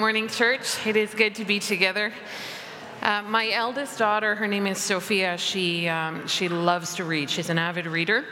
[0.00, 0.86] Morning, church.
[0.86, 2.10] It is good to be together.
[3.02, 5.36] Uh, my eldest daughter, her name is Sophia.
[5.36, 7.28] She um, she loves to read.
[7.28, 8.24] She's an avid reader,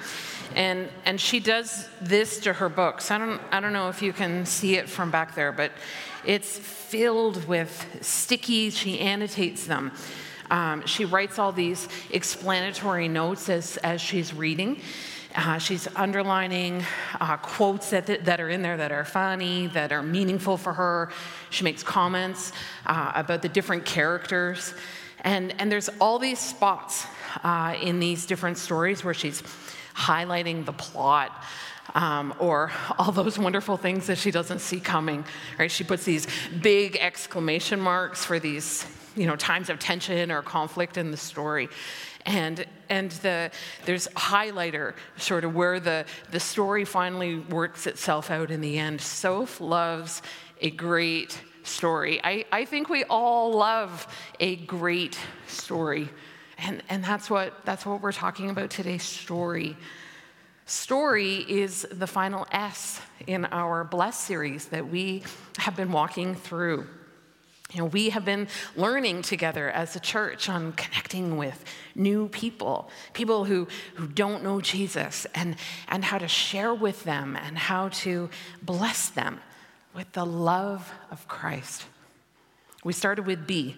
[0.57, 3.11] and and she does this to her books.
[3.11, 5.73] I don't I don't know if you can see it from back there, but
[6.25, 8.71] it's filled with sticky.
[8.71, 9.93] She annotates them.
[10.51, 14.81] Um, she writes all these explanatory notes as as she's reading.
[15.35, 16.83] Uh, she's underlining
[17.21, 21.11] uh, quotes that, that are in there that are funny, that are meaningful for her.
[21.51, 22.53] She makes comments
[22.87, 24.73] uh, about the different characters.
[25.21, 27.07] And, and there's all these spots
[27.45, 29.43] uh, in these different stories where she's
[29.95, 31.45] highlighting the plot.
[31.95, 35.25] Um, or all those wonderful things that she doesn't see coming,
[35.59, 35.71] right?
[35.71, 36.27] She puts these
[36.61, 38.87] big exclamation marks for these,
[39.17, 41.71] you know, times of tension or conflict in the story
[42.29, 43.51] and and the
[43.85, 49.01] there's highlighter sort of where the the story finally works itself out in the end.
[49.01, 50.23] Soph loves
[50.61, 52.21] a great story.
[52.25, 54.07] I, I think we all love
[54.41, 56.09] a great story.
[56.59, 59.77] And, and that's, what, that's what we're talking about today story.
[60.67, 65.23] Story is the final S in our Bless series that we
[65.59, 66.87] have been walking through.
[67.73, 71.65] You know, we have been learning together as a church on connecting with
[71.95, 77.37] new people, people who, who don't know Jesus, and, and how to share with them
[77.37, 78.31] and how to
[78.63, 79.41] bless them
[79.95, 81.85] with the love of Christ.
[82.85, 83.77] We started with B,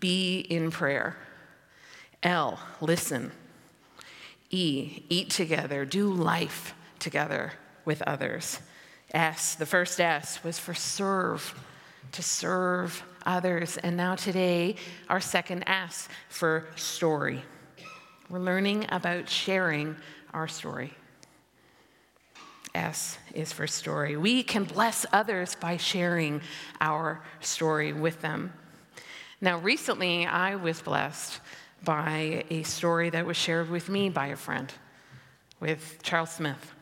[0.00, 1.16] be in prayer.
[2.22, 3.32] L, listen.
[4.50, 7.52] E, eat together, do life together
[7.86, 8.60] with others.
[9.12, 11.58] S, the first S was for serve,
[12.12, 13.76] to serve others.
[13.78, 14.76] And now, today,
[15.08, 17.42] our second S for story.
[18.28, 19.96] We're learning about sharing
[20.32, 20.92] our story.
[22.74, 24.16] S is for story.
[24.16, 26.40] We can bless others by sharing
[26.80, 28.52] our story with them.
[29.40, 31.40] Now, recently, I was blessed
[31.84, 34.72] by a story that was shared with me by a friend,
[35.60, 36.73] with Charles Smith.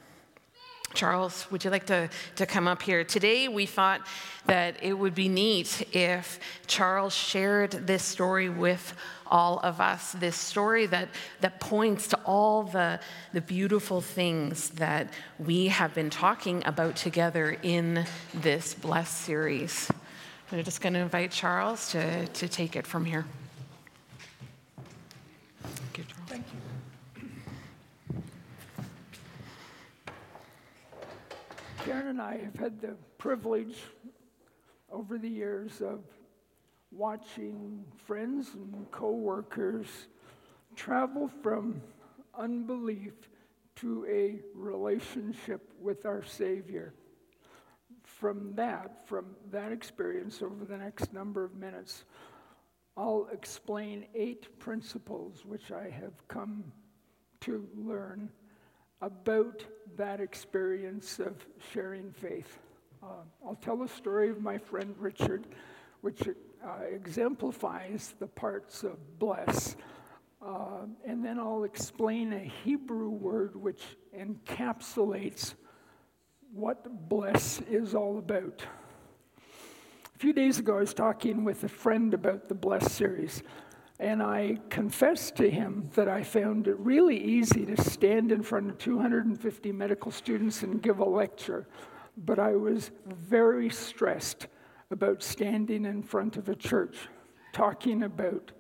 [0.94, 3.04] Charles, would you like to, to come up here?
[3.04, 4.06] Today, we thought
[4.47, 8.94] that it would be neat if Charles shared this story with
[9.26, 11.08] all of us, this story that,
[11.41, 13.00] that points to all the,
[13.32, 15.08] the beautiful things that
[15.38, 18.04] we have been talking about together in
[18.34, 19.91] this Blessed series.
[20.50, 23.24] I'm just going to invite Charles to, to take it from here.
[26.26, 26.61] Thank you.
[31.84, 33.76] Karen and I have had the privilege
[34.88, 36.04] over the years of
[36.93, 39.88] watching friends and coworkers
[40.76, 41.82] travel from
[42.38, 43.15] unbelief
[43.75, 46.94] to a relationship with our Savior.
[48.04, 52.04] From that, from that experience over the next number of minutes,
[52.97, 56.62] I'll explain eight principles which I have come
[57.41, 58.31] to learn
[59.02, 59.64] about
[59.96, 61.34] that experience of
[61.72, 62.58] sharing faith.
[63.02, 63.06] Uh,
[63.44, 65.48] I'll tell a story of my friend Richard,
[66.00, 69.76] which uh, exemplifies the parts of bless.
[70.41, 73.82] Uh, and then I'll explain a Hebrew word which
[74.16, 75.54] encapsulates
[76.52, 78.64] what bless is all about.
[80.14, 83.42] A few days ago, I was talking with a friend about the Bless series.
[84.02, 88.68] And I confessed to him that I found it really easy to stand in front
[88.68, 91.68] of 250 medical students and give a lecture,
[92.16, 94.48] but I was very stressed
[94.91, 96.96] about standing in front of a church
[97.52, 98.50] talking about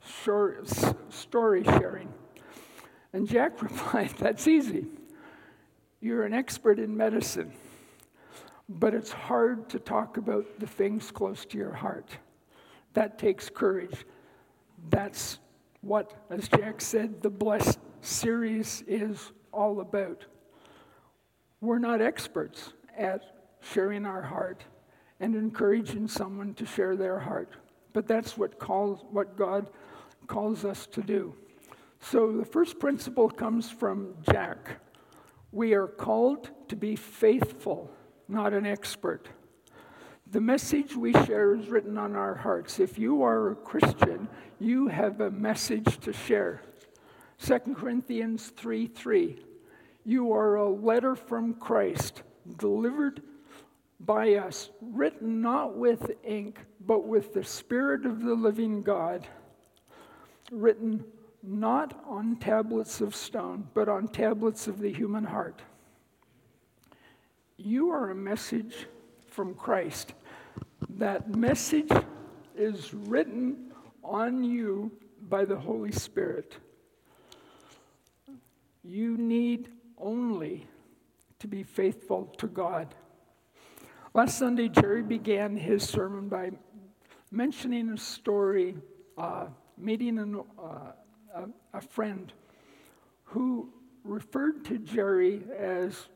[0.00, 2.14] story sharing.
[3.12, 4.86] And Jack replied, That's easy.
[6.00, 7.52] You're an expert in medicine,
[8.68, 12.16] but it's hard to talk about the things close to your heart.
[12.92, 14.04] That takes courage.
[14.90, 15.38] That's
[15.80, 20.24] what, as Jack said, the Blessed series is all about.
[21.60, 23.22] We're not experts at
[23.60, 24.64] sharing our heart
[25.20, 27.50] and encouraging someone to share their heart,
[27.92, 29.70] but that's what, calls, what God
[30.26, 31.34] calls us to do.
[32.00, 34.80] So the first principle comes from Jack.
[35.52, 37.90] We are called to be faithful,
[38.26, 39.28] not an expert.
[40.32, 42.80] The message we share is written on our hearts.
[42.80, 44.26] If you are a Christian,
[44.58, 46.62] you have a message to share.
[47.44, 49.44] 2 Corinthians 3 3.
[50.06, 52.22] You are a letter from Christ,
[52.56, 53.20] delivered
[54.00, 59.28] by us, written not with ink, but with the Spirit of the living God,
[60.50, 61.04] written
[61.42, 65.60] not on tablets of stone, but on tablets of the human heart.
[67.58, 68.86] You are a message
[69.28, 70.14] from Christ.
[70.98, 71.90] That message
[72.54, 73.72] is written
[74.04, 74.92] on you
[75.28, 76.56] by the Holy Spirit.
[78.84, 80.66] You need only
[81.38, 82.94] to be faithful to God.
[84.12, 86.50] Last Sunday, Jerry began his sermon by
[87.30, 88.76] mentioning a story,
[89.16, 89.46] uh,
[89.78, 90.92] meeting an, uh,
[91.34, 92.32] a, a friend
[93.24, 93.72] who
[94.04, 96.08] referred to Jerry as,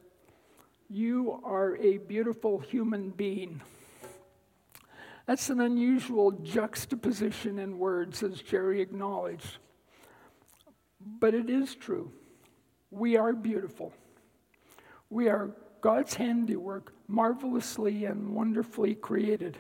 [0.91, 3.63] You are a beautiful human being.
[5.27, 9.59] That's an unusual juxtaposition in words, as Jerry acknowledged.
[11.01, 12.13] But it is true.
[12.91, 13.93] We are beautiful.
[15.11, 15.51] We are
[15.81, 19.59] God's handiwork, marvelously and wonderfully created.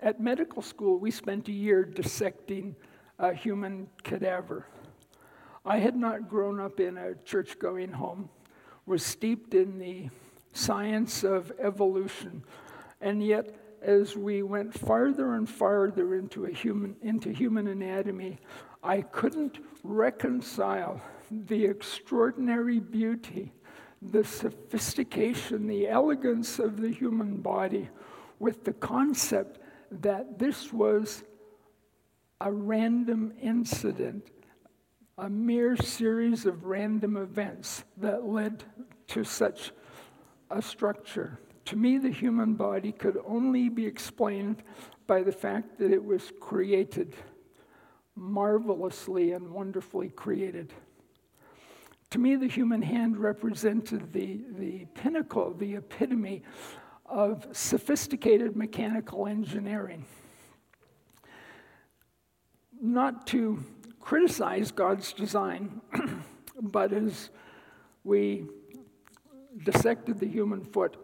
[0.00, 2.76] At medical school, we spent a year dissecting
[3.18, 4.66] a human cadaver.
[5.64, 8.30] I had not grown up in a church going home,
[8.86, 10.08] was steeped in the
[10.52, 12.42] science of evolution,
[13.00, 18.38] and yet as we went farther and farther into, a human, into human anatomy,
[18.82, 21.00] I couldn't reconcile
[21.30, 23.52] the extraordinary beauty,
[24.02, 27.88] the sophistication, the elegance of the human body
[28.38, 29.58] with the concept
[29.90, 31.22] that this was
[32.40, 34.28] a random incident,
[35.18, 38.64] a mere series of random events that led
[39.08, 39.72] to such
[40.50, 41.38] a structure.
[41.66, 44.62] To me, the human body could only be explained
[45.06, 47.14] by the fact that it was created,
[48.16, 50.72] marvelously and wonderfully created.
[52.10, 56.42] To me, the human hand represented the, the pinnacle, the epitome
[57.06, 60.04] of sophisticated mechanical engineering.
[62.80, 63.62] Not to
[64.00, 65.80] criticize God's design,
[66.60, 67.30] but as
[68.02, 68.46] we
[69.64, 70.96] dissected the human foot,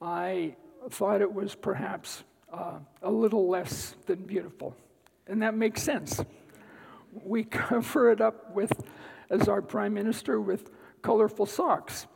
[0.00, 0.56] I
[0.88, 4.74] thought it was perhaps uh, a little less than beautiful.
[5.26, 6.24] And that makes sense.
[7.24, 8.72] We cover it up with,
[9.28, 10.70] as our prime minister, with
[11.02, 12.06] colorful socks.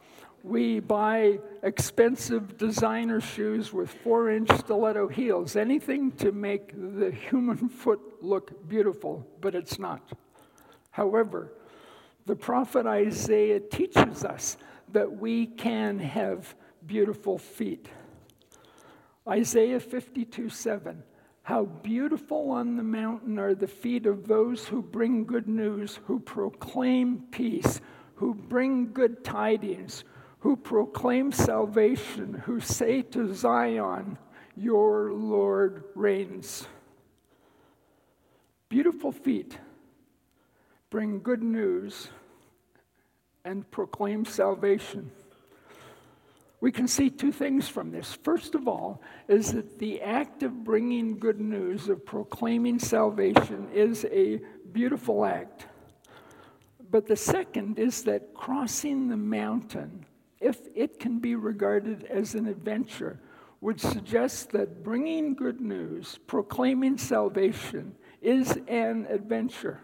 [0.42, 7.68] We buy expensive designer shoes with four inch stiletto heels, anything to make the human
[7.68, 10.12] foot look beautiful, but it's not.
[10.90, 11.52] However,
[12.26, 14.56] the prophet Isaiah teaches us
[14.92, 16.54] that we can have
[16.86, 17.88] beautiful feet.
[19.28, 21.02] Isaiah 52 7.
[21.42, 26.18] How beautiful on the mountain are the feet of those who bring good news, who
[26.20, 27.80] proclaim peace,
[28.14, 30.04] who bring good tidings,
[30.38, 34.16] who proclaim salvation, who say to Zion,
[34.56, 36.66] Your Lord reigns.
[38.70, 39.58] Beautiful feet
[40.90, 42.08] bring good news
[43.44, 45.10] and proclaim salvation
[46.64, 48.16] we can see two things from this.
[48.22, 54.06] First of all, is that the act of bringing good news, of proclaiming salvation, is
[54.06, 54.40] a
[54.72, 55.66] beautiful act.
[56.90, 60.06] But the second is that crossing the mountain,
[60.40, 63.20] if it can be regarded as an adventure,
[63.60, 69.80] would suggest that bringing good news, proclaiming salvation, is an adventure.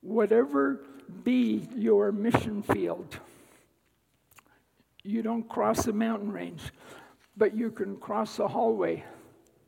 [0.00, 0.86] Whatever
[1.22, 3.20] be your mission field,
[5.06, 6.72] you don't cross a mountain range,
[7.36, 9.04] but you can cross a hallway.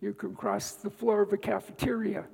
[0.01, 2.25] You can cross the floor of a cafeteria.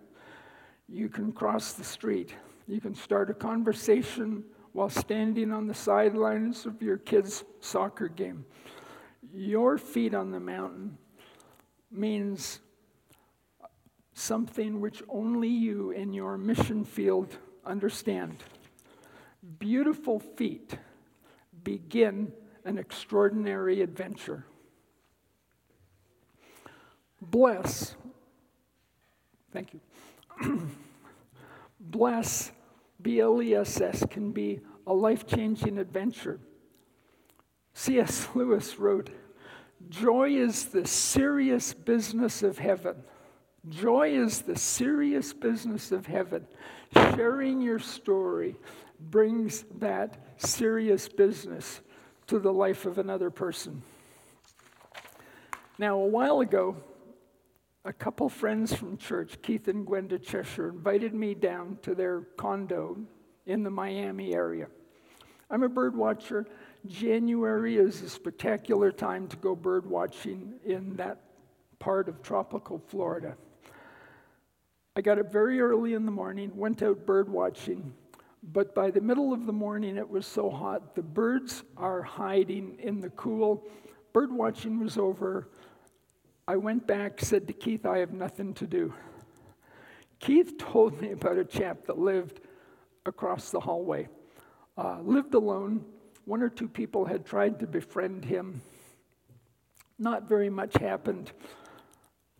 [0.89, 2.35] You can cross the street.
[2.67, 8.45] You can start a conversation while standing on the sidelines of your kid's soccer game.
[9.33, 10.99] Your feet on the mountain
[11.91, 12.61] means
[14.13, 18.43] something which only you in your mission field understand.
[19.59, 20.77] Beautiful feet
[21.63, 22.33] begin
[22.65, 24.45] an extraordinary adventure.
[27.21, 27.95] Bless,
[29.53, 29.81] thank you.
[31.81, 32.53] Bless,
[33.01, 36.41] B L E S S, can be a life changing adventure.
[37.75, 38.29] C.S.
[38.35, 39.11] Lewis wrote,
[39.89, 42.97] Joy is the serious business of heaven.
[43.69, 46.47] Joy is the serious business of heaven.
[46.93, 48.57] Sharing your story
[49.01, 51.81] brings that serious business
[52.27, 53.83] to the life of another person.
[55.79, 56.77] Now, a while ago,
[57.85, 62.99] a couple friends from church, Keith and Gwenda Cheshire, invited me down to their condo
[63.47, 64.69] in the Miami area.
[65.51, 66.47] I'm a bird watcher.
[66.87, 71.21] January is a spectacular time to go bird watching in that
[71.79, 73.37] part of tropical Florida.
[74.97, 77.93] I got up very early in the morning, went out bird watching,
[78.53, 82.77] but by the middle of the morning, it was so hot, the birds are hiding
[82.79, 83.65] in the cool.
[84.13, 85.49] Bird watching was over
[86.47, 88.93] I went back, said to Keith, I have nothing to do.
[90.21, 92.41] Keith told me about a chap that lived
[93.07, 94.09] across the hallway,
[94.77, 95.87] uh, lived alone.
[96.27, 98.61] One or two people had tried to befriend him.
[99.99, 101.33] Not very much happened.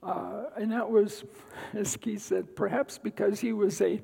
[0.03, 1.25] Uh, and that was,
[1.73, 4.03] as Keith said, perhaps because he was a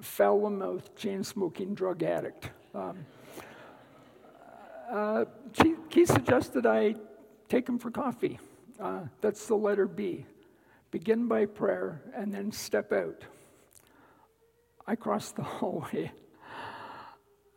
[0.00, 2.50] foul mouthed, chain smoking drug addict.
[2.74, 3.06] Um,
[4.90, 6.94] uh, Keith, Keith suggested I
[7.48, 8.38] take him for coffee.
[8.78, 10.26] Uh, that's the letter B.
[10.90, 13.24] Begin by prayer and then step out.
[14.86, 16.12] I crossed the hallway.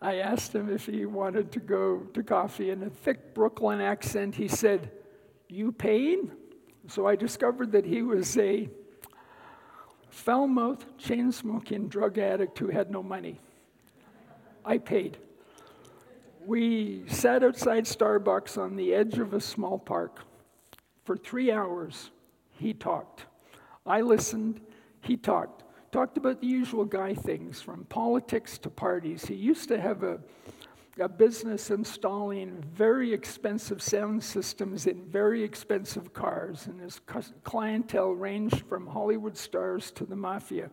[0.02, 2.70] I asked him if he wanted to go to coffee.
[2.70, 4.92] In a thick Brooklyn accent, he said,
[5.50, 6.32] You paying?
[6.88, 8.70] So I discovered that he was a
[10.10, 13.40] foul mouthed, chain smoking drug addict who had no money.
[14.66, 15.18] I paid.
[16.46, 20.20] We sat outside Starbucks on the edge of a small park.
[21.04, 22.12] For three hours,
[22.52, 23.26] he talked.
[23.86, 24.62] I listened,
[25.02, 25.64] he talked.
[25.92, 29.26] Talked about the usual guy things, from politics to parties.
[29.26, 30.20] He used to have a
[31.00, 37.00] a business installing very expensive sound systems in very expensive cars, and his
[37.44, 40.70] clientele ranged from Hollywood stars to the mafia.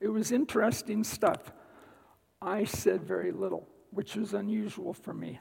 [0.00, 1.52] It was interesting stuff.
[2.40, 5.40] I said very little, which was unusual for me.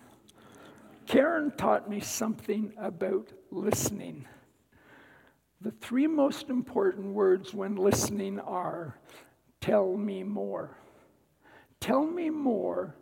[1.06, 4.26] Karen taught me something about listening.
[5.62, 8.98] The three most important words when listening are
[9.62, 10.78] tell me more.
[11.80, 12.96] Tell me more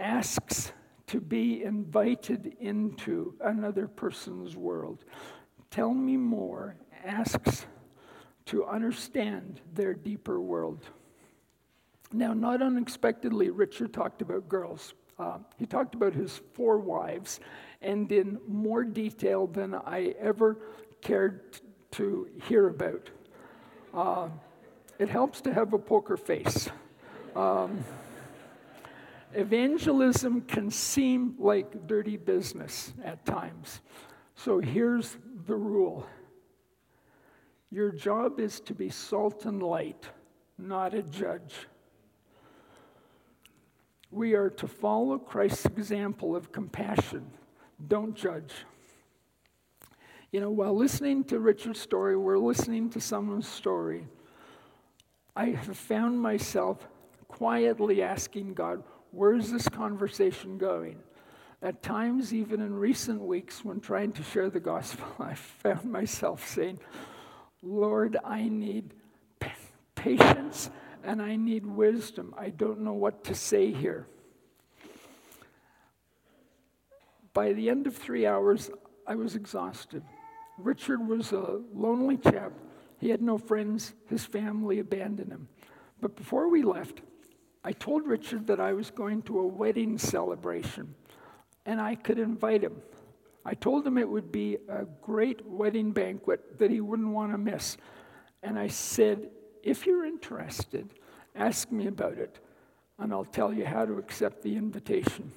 [0.00, 0.72] asks
[1.06, 5.04] to be invited into another person's world.
[5.70, 7.66] Tell me more asks
[8.46, 10.84] to understand their deeper world.
[12.12, 14.94] Now, not unexpectedly, Richard talked about girls.
[15.18, 17.40] Uh, he talked about his four wives,
[17.82, 20.56] and in more detail than I ever
[21.00, 21.60] cared
[21.92, 23.10] to hear about.
[23.92, 24.28] Uh,
[24.98, 26.68] it helps to have a poker face.
[27.36, 27.84] Um,
[29.32, 33.80] Evangelism can seem like dirty business at times.
[34.34, 36.06] So here's the rule
[37.72, 40.08] your job is to be salt and light,
[40.58, 41.54] not a judge.
[44.10, 47.30] We are to follow Christ's example of compassion.
[47.86, 48.52] Don't judge.
[50.32, 54.08] You know, while listening to Richard's story, we're listening to someone's story.
[55.36, 56.88] I have found myself
[57.28, 60.98] quietly asking God, Where's this conversation going?
[61.62, 66.48] At times, even in recent weeks, when trying to share the gospel, I found myself
[66.48, 66.80] saying,
[67.62, 68.94] Lord, I need
[69.94, 70.70] patience
[71.04, 72.34] and I need wisdom.
[72.36, 74.06] I don't know what to say here.
[77.32, 78.70] By the end of three hours,
[79.06, 80.02] I was exhausted.
[80.58, 82.52] Richard was a lonely chap.
[82.98, 83.94] He had no friends.
[84.08, 85.48] His family abandoned him.
[86.00, 87.00] But before we left,
[87.62, 90.94] I told Richard that I was going to a wedding celebration
[91.66, 92.76] and I could invite him.
[93.44, 97.38] I told him it would be a great wedding banquet that he wouldn't want to
[97.38, 97.76] miss.
[98.42, 99.30] And I said,
[99.62, 100.94] if you're interested,
[101.34, 102.38] ask me about it,
[102.98, 105.30] and I'll tell you how to accept the invitation.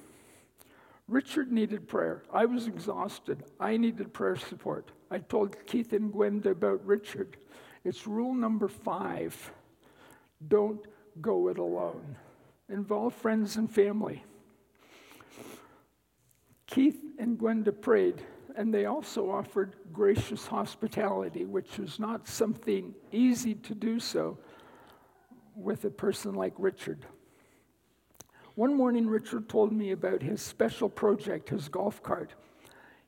[1.08, 2.22] Richard needed prayer.
[2.32, 3.44] I was exhausted.
[3.60, 4.90] I needed prayer support.
[5.10, 7.36] I told Keith and Gwenda about Richard.
[7.84, 9.52] It's rule number five
[10.48, 10.84] don't
[11.20, 12.16] go it alone.
[12.68, 14.24] Involve friends and family.
[16.66, 18.22] Keith and Gwenda prayed,
[18.56, 24.38] and they also offered gracious hospitality, which was not something easy to do so
[25.54, 27.06] with a person like Richard.
[28.54, 32.34] One morning, Richard told me about his special project, his golf cart.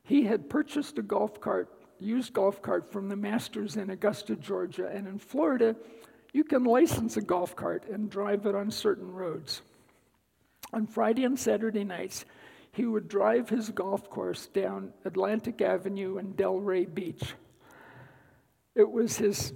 [0.03, 4.89] He had purchased a golf cart, used golf cart from the Masters in Augusta, Georgia,
[4.93, 5.75] and in Florida,
[6.33, 9.61] you can license a golf cart and drive it on certain roads.
[10.73, 12.25] On Friday and Saturday nights,
[12.71, 17.33] he would drive his golf course down Atlantic Avenue and Delray Beach.
[18.75, 19.53] It was his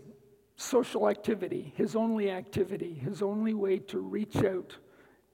[0.55, 4.75] social activity, his only activity, his only way to reach out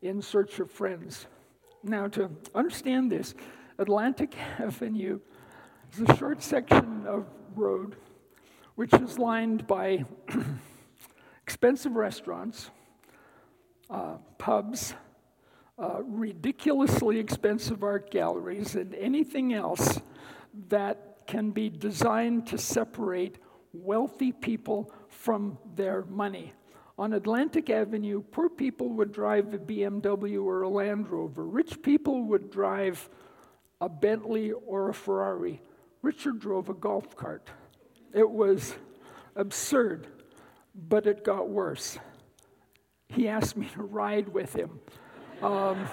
[0.01, 1.27] in search of friends.
[1.83, 3.35] Now, to understand this,
[3.77, 5.19] Atlantic Avenue
[5.93, 7.25] is a short section of
[7.55, 7.95] road
[8.75, 10.05] which is lined by
[11.47, 12.71] expensive restaurants,
[13.89, 14.93] uh, pubs,
[15.79, 20.01] uh, ridiculously expensive art galleries, and anything else
[20.67, 23.39] that can be designed to separate
[23.71, 26.51] wealthy people from their money.
[26.97, 31.45] On Atlantic Avenue, poor people would drive a BMW or a Land Rover.
[31.45, 33.09] Rich people would drive
[33.79, 35.61] a Bentley or a Ferrari.
[36.01, 37.49] Richard drove a golf cart.
[38.13, 38.75] It was
[39.37, 40.07] absurd,
[40.77, 41.97] but it got worse.
[43.09, 44.79] He asked me to ride with him.
[45.41, 45.87] Um,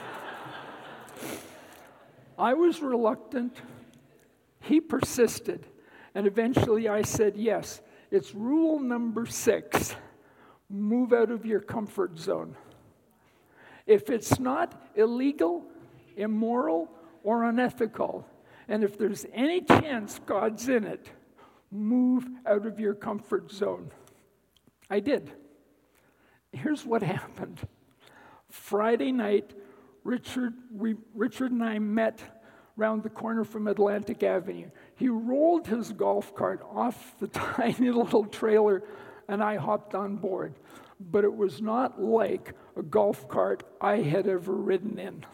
[2.38, 3.56] I was reluctant.
[4.60, 5.66] He persisted.
[6.14, 9.96] And eventually I said, Yes, it's rule number six
[10.70, 12.56] move out of your comfort zone.
[13.86, 15.64] If it's not illegal,
[16.16, 16.90] immoral,
[17.22, 18.26] or unethical,
[18.66, 21.06] and if there's any chance God's in it,
[21.70, 23.90] move out of your comfort zone.
[24.90, 25.30] I did.
[26.52, 27.60] Here's what happened
[28.50, 29.52] Friday night,
[30.04, 32.22] Richard, we, Richard and I met
[32.76, 34.70] round the corner from Atlantic Avenue.
[34.96, 38.82] He rolled his golf cart off the tiny little trailer,
[39.28, 40.54] and I hopped on board.
[41.00, 45.24] But it was not like a golf cart I had ever ridden in.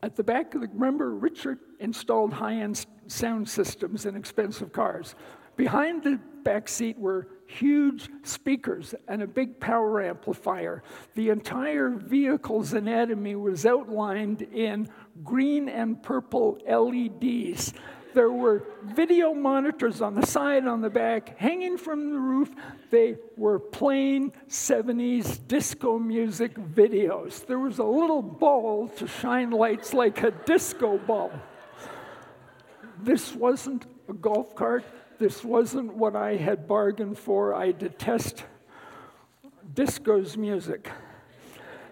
[0.00, 5.16] At the back of the, remember, Richard installed high end sound systems in expensive cars.
[5.56, 10.82] Behind the back seat were huge speakers and a big power amplifier.
[11.14, 14.88] The entire vehicle's anatomy was outlined in
[15.22, 17.74] green and purple LEDs.
[18.14, 22.48] There were video monitors on the side, on the back, hanging from the roof.
[22.88, 27.44] They were playing 70s disco music videos.
[27.44, 31.30] There was a little ball to shine lights like a disco ball.
[33.02, 34.84] This wasn't a golf cart.
[35.18, 37.54] This wasn't what I had bargained for.
[37.54, 38.44] I detest
[39.74, 40.90] disco's music.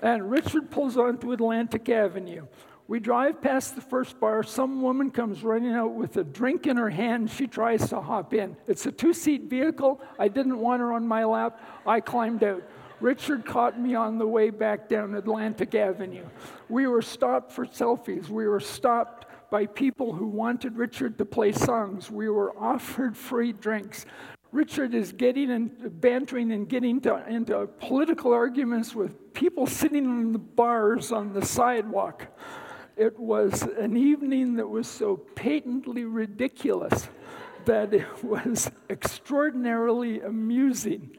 [0.01, 2.47] And Richard pulls onto Atlantic Avenue.
[2.89, 4.45] We drive past the first bar.
[4.45, 7.31] Some woman comes running out with a drink in her hand.
[7.31, 8.57] She tries to hop in.
[8.69, 10.01] It's a two seat vehicle.
[10.21, 11.61] I didn't want her on my lap.
[11.85, 12.63] I climbed out.
[13.01, 16.25] Richard caught me on the way back down Atlantic Avenue.
[16.69, 18.29] We were stopped for selfies.
[18.29, 22.11] We were stopped by people who wanted Richard to play songs.
[22.11, 24.07] We were offered free drinks.
[24.53, 30.33] Richard is getting and bantering and getting to, into political arguments with people sitting in
[30.33, 32.27] the bars on the sidewalk.
[32.97, 37.09] It was an evening that was so patently ridiculous
[37.67, 41.11] that it was extraordinarily amusing.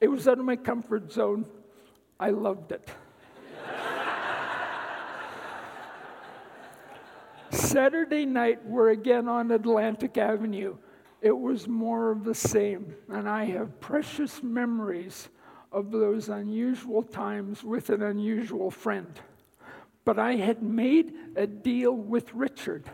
[0.00, 1.44] It was out of my comfort zone.
[2.18, 2.88] I loved it.
[7.50, 10.76] Saturday night, we're again on Atlantic Avenue.
[11.20, 15.28] It was more of the same, and I have precious memories
[15.72, 19.08] of those unusual times with an unusual friend.
[20.04, 22.88] But I had made a deal with Richard.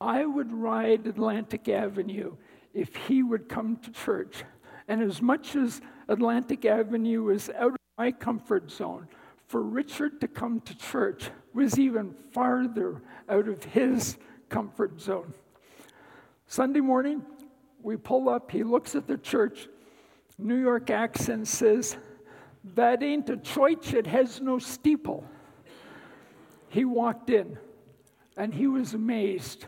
[0.00, 2.36] I would ride Atlantic Avenue
[2.72, 4.44] if he would come to church.
[4.86, 9.08] And as much as Atlantic Avenue was out of my comfort zone,
[9.48, 14.16] for Richard to come to church was even farther out of his
[14.48, 15.34] comfort zone.
[16.46, 17.22] Sunday morning,
[17.82, 19.68] we pull up, he looks at the church,
[20.38, 21.96] New York accent says,
[22.76, 25.24] That ain't a church, it has no steeple.
[26.68, 27.58] He walked in
[28.36, 29.66] and he was amazed.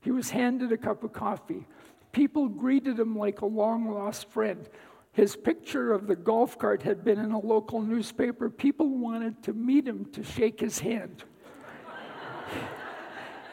[0.00, 1.66] He was handed a cup of coffee.
[2.12, 4.68] People greeted him like a long lost friend.
[5.12, 8.48] His picture of the golf cart had been in a local newspaper.
[8.48, 11.24] People wanted to meet him to shake his hand.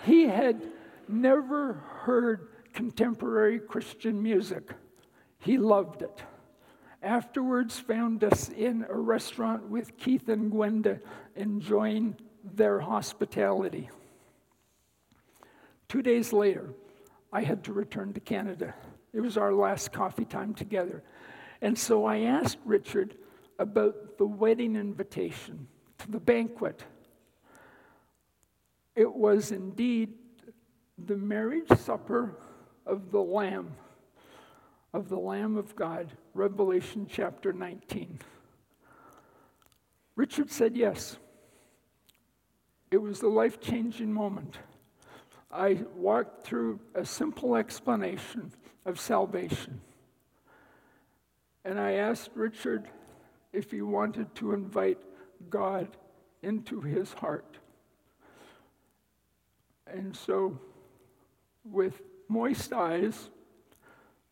[0.05, 0.61] he had
[1.09, 4.71] never heard contemporary Christian music.
[5.39, 6.23] He loved it.
[7.01, 10.99] Afterwards, found us in a restaurant with Keith and Gwenda
[11.35, 13.89] enjoying their hospitality.
[15.89, 16.69] Two days later,
[17.31, 18.75] I had to return to Canada.
[19.13, 21.03] It was our last coffee time together.
[21.61, 23.15] And so I asked Richard
[23.57, 25.67] about the wedding invitation
[25.99, 26.83] to the banquet.
[28.95, 30.13] It was indeed
[30.97, 32.37] the marriage supper
[32.85, 33.71] of the Lamb,
[34.93, 38.19] of the Lamb of God, Revelation chapter 19.
[40.15, 41.17] Richard said yes.
[42.91, 44.57] It was a life changing moment.
[45.51, 48.51] I walked through a simple explanation
[48.85, 49.81] of salvation.
[51.69, 52.87] And I asked Richard
[53.53, 54.97] if he wanted to invite
[55.51, 55.87] God
[56.41, 57.59] into his heart.
[59.85, 60.59] And so,
[61.63, 63.29] with moist eyes,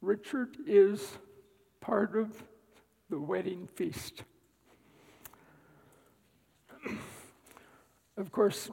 [0.02, 1.20] Richard is
[1.80, 2.42] part of
[3.08, 4.24] the wedding feast.
[8.18, 8.72] Of course,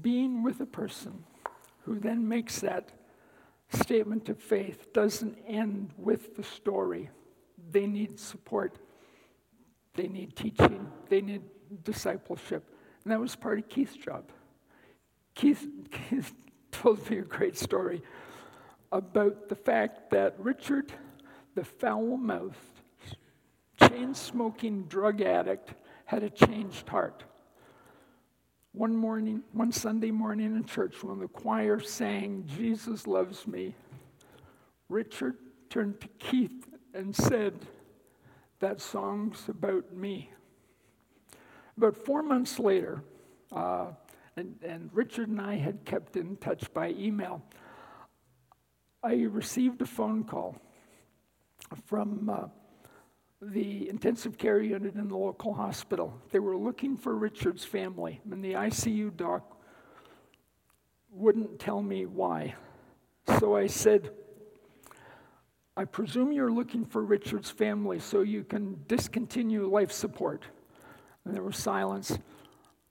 [0.00, 1.24] being with a person
[1.82, 2.95] who then makes that
[3.76, 7.10] statement of faith doesn't end with the story.
[7.70, 8.78] They need support,
[9.94, 11.42] they need teaching, they need
[11.84, 12.64] discipleship,
[13.04, 14.30] And that was part of Keith's job.
[15.34, 16.32] Keith, Keith
[16.70, 18.02] told me a great story
[18.92, 20.92] about the fact that Richard,
[21.54, 22.56] the foul mouthed,
[23.80, 27.24] chain smoking drug addict, had a changed heart.
[28.76, 33.74] One morning, one Sunday morning in church, when the choir sang, Jesus Loves Me,
[34.90, 35.38] Richard
[35.70, 37.54] turned to Keith and said,
[38.60, 40.30] That song's about me.
[41.78, 43.02] About four months later,
[43.50, 43.86] uh,
[44.36, 47.42] and, and Richard and I had kept in touch by email,
[49.02, 50.60] I received a phone call
[51.86, 52.48] from uh,
[53.42, 56.18] the intensive care unit in the local hospital.
[56.30, 59.56] They were looking for Richard's family, and the ICU doc
[61.10, 62.54] wouldn't tell me why.
[63.38, 64.10] So I said,
[65.76, 70.44] I presume you're looking for Richard's family so you can discontinue life support.
[71.24, 72.18] And there was silence.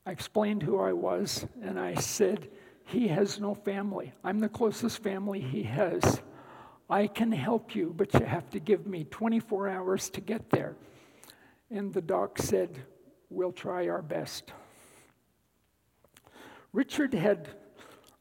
[0.05, 2.49] I explained who I was, and I said,
[2.83, 4.13] He has no family.
[4.23, 6.21] I'm the closest family he has.
[6.89, 10.75] I can help you, but you have to give me 24 hours to get there.
[11.71, 12.83] And the doc said,
[13.29, 14.51] We'll try our best.
[16.71, 17.49] Richard had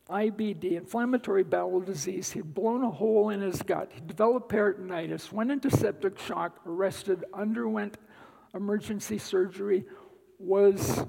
[0.08, 2.30] IBD, inflammatory bowel disease.
[2.30, 3.90] He'd blown a hole in his gut.
[3.94, 7.98] He developed peritonitis, went into septic shock, arrested, underwent
[8.54, 9.84] emergency surgery,
[10.38, 11.04] was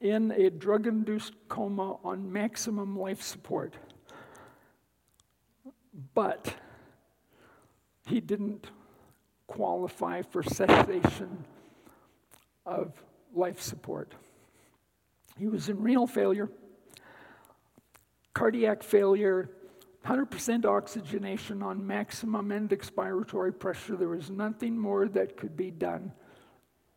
[0.00, 3.74] in a drug induced coma on maximum life support.
[6.14, 6.54] But
[8.12, 8.66] he didn't
[9.46, 11.44] qualify for cessation
[12.66, 12.92] of
[13.34, 14.12] life support.
[15.38, 16.50] He was in renal failure,
[18.34, 19.48] cardiac failure,
[20.04, 23.96] 100% oxygenation on maximum end expiratory pressure.
[23.96, 26.12] There was nothing more that could be done,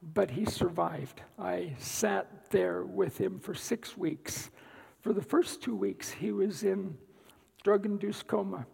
[0.01, 1.21] but he survived.
[1.39, 4.49] I sat there with him for six weeks.
[4.99, 6.97] For the first two weeks, he was in
[7.63, 8.65] drug induced coma.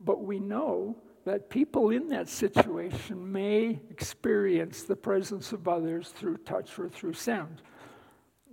[0.00, 6.36] But we know that people in that situation may experience the presence of others through
[6.38, 7.62] touch or through sound.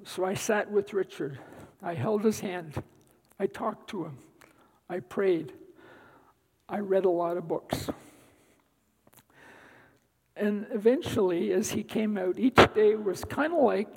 [0.04, 1.38] So I sat with Richard.
[1.84, 2.82] I held his hand.
[3.40, 4.18] I talked to him.
[4.90, 5.54] I prayed.
[6.70, 7.90] I read a lot of books.
[10.36, 13.90] And eventually, as he came out, each day was kind of like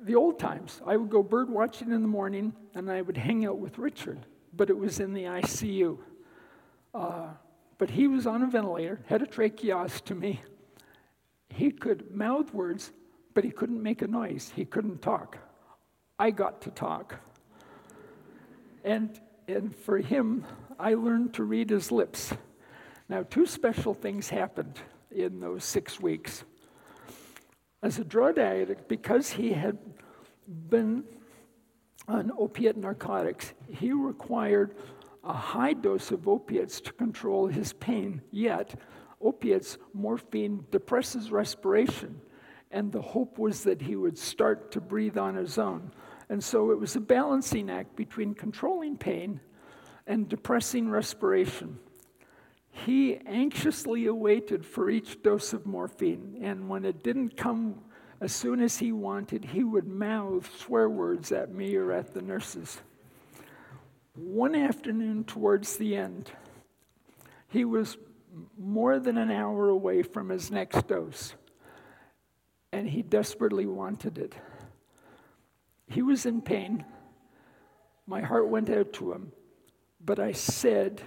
[0.00, 0.80] the old times.
[0.86, 4.26] I would go bird watching in the morning and I would hang out with Richard,
[4.54, 5.98] but it was in the ICU.
[6.94, 7.28] Uh,
[7.82, 10.38] but he was on a ventilator, had a tracheostomy.
[11.48, 12.92] He could mouth words,
[13.34, 14.52] but he couldn't make a noise.
[14.54, 15.36] He couldn't talk.
[16.16, 17.16] I got to talk.
[18.84, 20.44] And, and for him,
[20.78, 22.32] I learned to read his lips.
[23.08, 24.78] Now, two special things happened
[25.10, 26.44] in those six weeks.
[27.82, 29.76] As a drug addict, because he had
[30.46, 31.02] been
[32.06, 34.76] on opiate narcotics, he required
[35.24, 38.74] a high dose of opiates to control his pain, yet,
[39.20, 42.20] opiates, morphine, depresses respiration.
[42.70, 45.92] And the hope was that he would start to breathe on his own.
[46.28, 49.40] And so it was a balancing act between controlling pain
[50.06, 51.78] and depressing respiration.
[52.70, 57.82] He anxiously awaited for each dose of morphine, and when it didn't come
[58.20, 62.22] as soon as he wanted, he would mouth swear words at me or at the
[62.22, 62.80] nurses.
[64.14, 66.30] One afternoon, towards the end,
[67.48, 67.96] he was
[68.58, 71.34] more than an hour away from his next dose,
[72.72, 74.34] and he desperately wanted it.
[75.86, 76.84] He was in pain.
[78.06, 79.32] My heart went out to him,
[80.00, 81.00] but I said,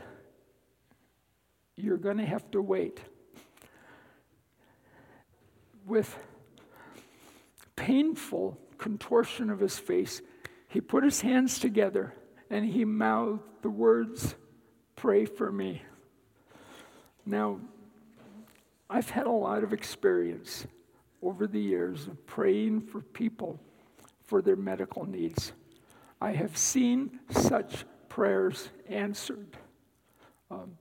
[1.76, 3.02] You're going to have to wait.
[5.86, 6.18] With
[7.76, 10.24] painful contortion of his face,
[10.68, 12.14] he put his hands together
[12.56, 14.36] and he mouthed the words,
[14.96, 15.82] Pray for me.
[17.26, 17.60] Now,
[18.90, 20.66] I've had a lot of experience
[21.22, 23.60] over the years of praying for people
[24.24, 25.52] for their medical needs.
[26.22, 29.58] I have seen such prayers answered.
[30.50, 30.78] Um,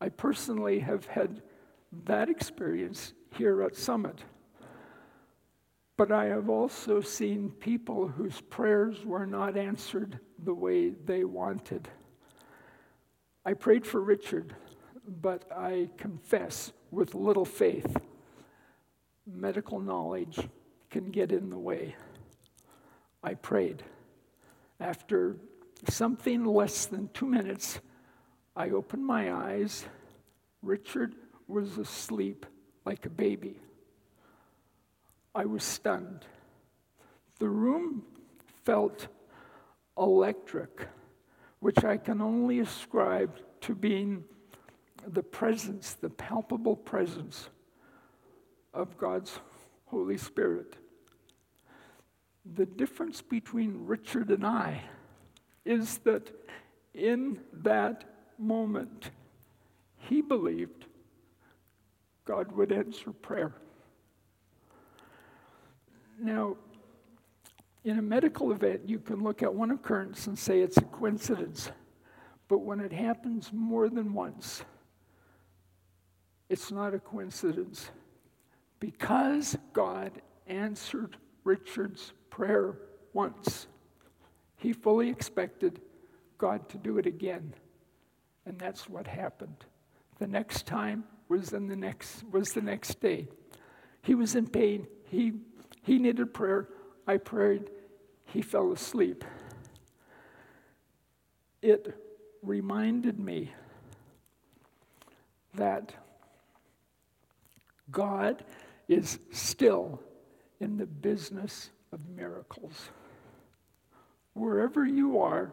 [0.00, 1.42] I personally have had
[2.06, 4.24] that experience here at Summit.
[5.98, 11.88] But I have also seen people whose prayers were not answered the way they wanted.
[13.44, 14.54] I prayed for Richard,
[15.06, 17.96] but I confess with little faith,
[19.26, 20.38] medical knowledge
[20.90, 21.94] can get in the way.
[23.22, 23.82] I prayed.
[24.78, 25.36] After
[25.88, 27.80] something less than two minutes,
[28.56, 29.84] I opened my eyes.
[30.62, 31.14] Richard
[31.46, 32.46] was asleep
[32.84, 33.60] like a baby.
[35.34, 36.24] I was stunned.
[37.38, 38.04] The room
[38.64, 39.06] felt
[40.00, 40.88] electric,
[41.60, 44.24] which I can only ascribe to being
[45.06, 47.50] the presence, the palpable presence
[48.72, 49.38] of God's
[49.86, 50.76] Holy Spirit.
[52.54, 54.82] The difference between Richard and I
[55.64, 56.30] is that
[56.94, 58.04] in that
[58.38, 59.10] moment,
[59.96, 60.86] he believed
[62.24, 63.52] God would answer prayer.
[66.18, 66.56] Now,
[67.84, 71.70] in a medical event, you can look at one occurrence and say it's a coincidence.
[72.48, 74.62] But when it happens more than once,
[76.48, 77.90] it's not a coincidence.
[78.80, 82.76] Because God answered Richard's prayer
[83.12, 83.66] once,
[84.56, 85.80] he fully expected
[86.38, 87.54] God to do it again.
[88.46, 89.64] And that's what happened.
[90.18, 93.28] The next time was in the next was the next day.
[94.02, 94.86] He was in pain.
[95.04, 95.34] He
[95.82, 96.68] he needed prayer.
[97.10, 97.70] I prayed.
[98.26, 99.24] He fell asleep.
[101.60, 101.92] It
[102.40, 103.52] reminded me
[105.54, 105.92] that
[107.90, 108.44] God
[108.86, 110.00] is still
[110.60, 112.90] in the business of miracles.
[114.34, 115.50] Wherever you are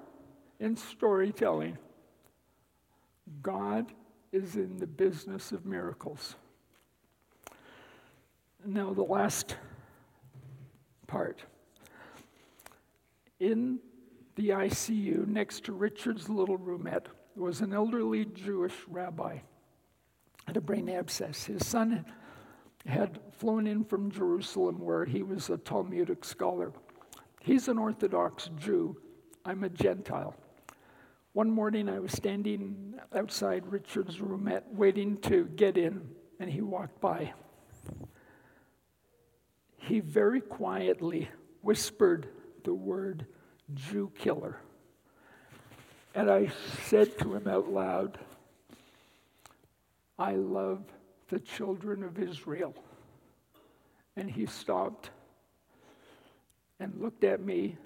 [0.59, 1.79] in storytelling,
[3.41, 3.91] God
[4.31, 6.35] is in the business of miracles.
[8.63, 9.55] Now, the last
[11.07, 11.43] part.
[13.39, 13.79] In
[14.35, 19.39] the ICU, next to Richard's little roomette, was an elderly Jewish rabbi
[20.47, 21.43] had a brain abscess.
[21.43, 22.05] His son
[22.85, 26.71] had flown in from Jerusalem, where he was a Talmudic scholar.
[27.41, 28.95] He's an Orthodox Jew.
[29.45, 30.35] I'm a Gentile.
[31.33, 36.99] One morning, I was standing outside Richard's roomette waiting to get in, and he walked
[37.01, 37.33] by.
[39.87, 41.29] He very quietly
[41.61, 42.27] whispered
[42.65, 43.25] the word
[43.73, 44.59] Jew killer.
[46.13, 46.51] And I
[46.87, 48.19] said to him out loud,
[50.19, 50.83] I love
[51.29, 52.75] the children of Israel.
[54.17, 55.09] And he stopped
[56.81, 57.77] and looked at me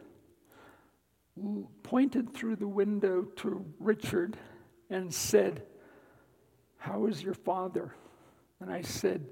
[1.84, 4.38] pointed through the window to Richard
[4.90, 5.62] and said,
[6.78, 7.94] How is your father?
[8.60, 9.28] And I said,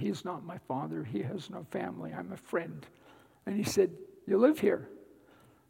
[0.00, 1.04] He's not my father.
[1.04, 2.10] He has no family.
[2.16, 2.86] I'm a friend.
[3.44, 3.90] And he said,
[4.26, 4.88] You live here?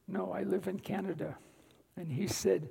[0.07, 1.37] No, I live in Canada.
[1.97, 2.69] And he said,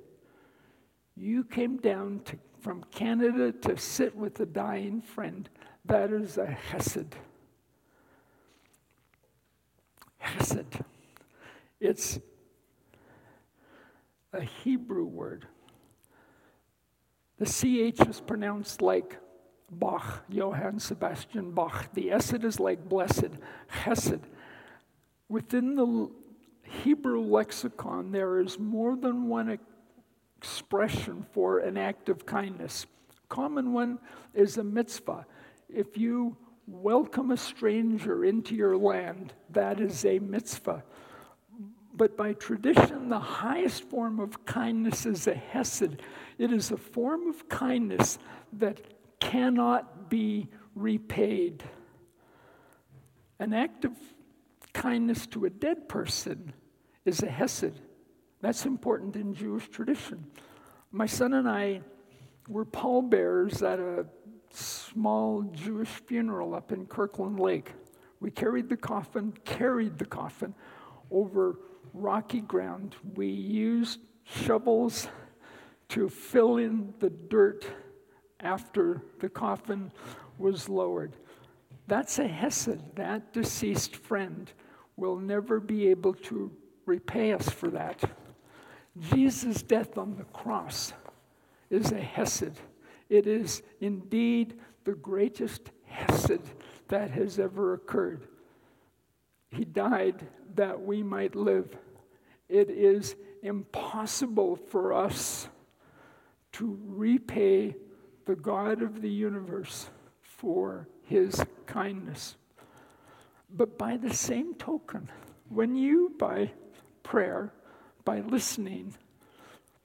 [1.14, 5.50] You came down to, from Canada to sit with a dying friend.
[5.84, 7.14] That is a hesed.
[10.16, 10.80] Hesed.
[11.78, 12.18] It's
[14.32, 15.46] a Hebrew word.
[17.36, 19.18] The CH is pronounced like
[19.70, 21.92] Bach, Johann Sebastian Bach.
[21.94, 23.30] The Esed is like blessed,
[23.68, 24.20] Hesed.
[25.28, 26.10] Within the
[26.62, 29.58] Hebrew lexicon, there is more than one
[30.38, 32.86] expression for an act of kindness.
[33.28, 33.98] Common one
[34.34, 35.26] is a mitzvah.
[35.68, 40.82] If you welcome a stranger into your land, that is a mitzvah.
[41.94, 46.02] But by tradition, the highest form of kindness is a hesed.
[46.38, 48.18] It is a form of kindness
[48.54, 48.80] that
[49.20, 51.62] cannot be repaid.
[53.38, 53.92] An act of
[54.72, 56.52] kindness to a dead person
[57.04, 57.78] is a hesed.
[58.40, 60.26] That's important in Jewish tradition.
[60.90, 61.82] My son and I
[62.48, 64.06] were pallbearers at a
[64.50, 67.72] small Jewish funeral up in Kirkland Lake.
[68.18, 70.54] We carried the coffin, carried the coffin
[71.10, 71.58] over
[71.94, 72.96] rocky ground.
[73.14, 75.08] We used shovels
[75.90, 77.66] to fill in the dirt
[78.42, 79.92] after the coffin
[80.38, 81.16] was lowered.
[81.86, 82.96] That's a hesed.
[82.96, 84.50] That deceased friend
[84.96, 86.52] will never be able to
[86.86, 88.02] repay us for that.
[88.98, 90.92] Jesus' death on the cross
[91.70, 92.58] is a hesed.
[93.08, 96.42] It is indeed the greatest hesed
[96.88, 98.26] that has ever occurred.
[99.50, 101.76] He died that we might live.
[102.48, 105.48] It is impossible for us
[106.52, 107.76] to repay
[108.30, 109.90] the God of the universe
[110.22, 112.36] for his kindness.
[113.52, 115.10] But by the same token,
[115.48, 116.52] when you, by
[117.02, 117.52] prayer,
[118.04, 118.94] by listening,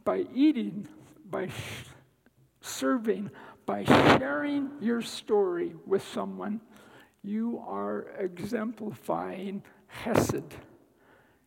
[0.03, 0.87] by eating,
[1.27, 1.85] by sh-
[2.61, 3.31] serving,
[3.65, 6.61] by sharing your story with someone,
[7.23, 10.53] you are exemplifying Hesed.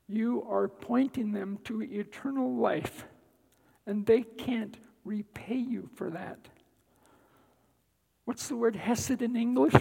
[0.08, 3.06] You are pointing them to eternal life,
[3.86, 6.48] and they can't repay you for that.
[8.28, 9.72] What's the word Hesed in English?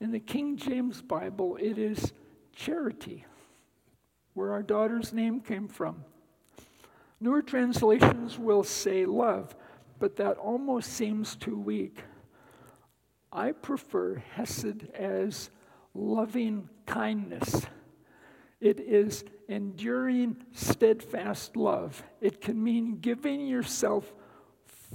[0.00, 2.12] In the King James Bible, it is
[2.52, 3.26] charity.
[4.34, 6.02] where our daughter's name came from.
[7.20, 9.54] Newer translations will say love,
[10.00, 12.02] but that almost seems too weak.
[13.32, 15.50] I prefer Hesed as
[15.94, 17.66] loving kindness.
[18.60, 22.02] It is enduring, steadfast love.
[22.20, 24.12] It can mean giving yourself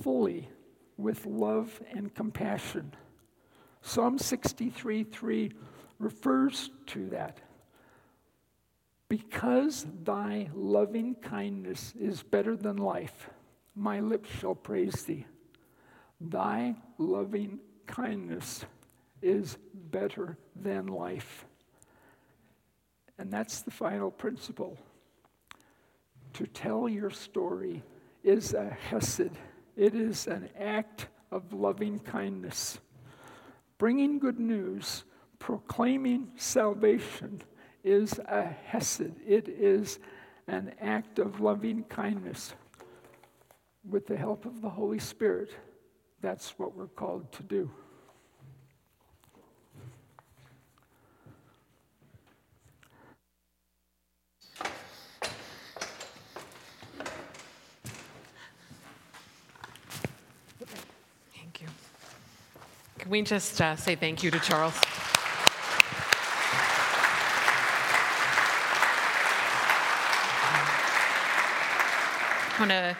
[0.02, 0.50] fully
[0.98, 2.94] with love and compassion.
[3.82, 5.52] Psalm 63 3
[6.00, 7.40] refers to that.
[9.10, 13.30] Because thy loving kindness is better than life,
[13.76, 15.26] my lips shall praise thee.
[16.20, 18.66] Thy loving kindness
[19.22, 21.46] is better than life.
[23.18, 24.78] And that's the final principle.
[26.34, 27.84] To tell your story
[28.24, 29.30] is a hesed,
[29.76, 32.80] it is an act of loving kindness.
[33.78, 35.04] Bringing good news,
[35.40, 37.42] proclaiming salvation
[37.84, 40.00] is a hesed, it is
[40.48, 42.54] an act of loving kindness.
[43.90, 45.52] With the help of the Holy Spirit,
[46.22, 47.70] that's what we're called to do.
[63.04, 64.78] Can we just uh, say thank you to Charles?
[72.56, 72.96] What a,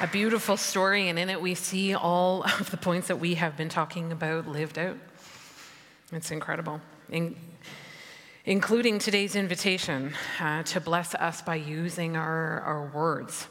[0.00, 3.56] a beautiful story, and in it we see all of the points that we have
[3.56, 4.96] been talking about lived out.
[6.12, 6.80] It's incredible.
[7.10, 7.34] In,
[8.44, 13.48] including today's invitation uh, to bless us by using our, our words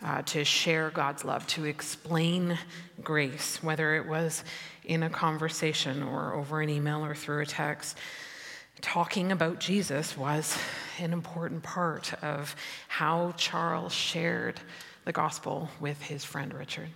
[0.00, 2.56] uh, to share God's love, to explain
[3.02, 4.44] grace, whether it was
[4.88, 7.96] in a conversation or over an email or through a text.
[8.80, 10.56] Talking about Jesus was
[10.98, 12.56] an important part of
[12.88, 14.58] how Charles shared
[15.04, 16.88] the gospel with his friend Richard.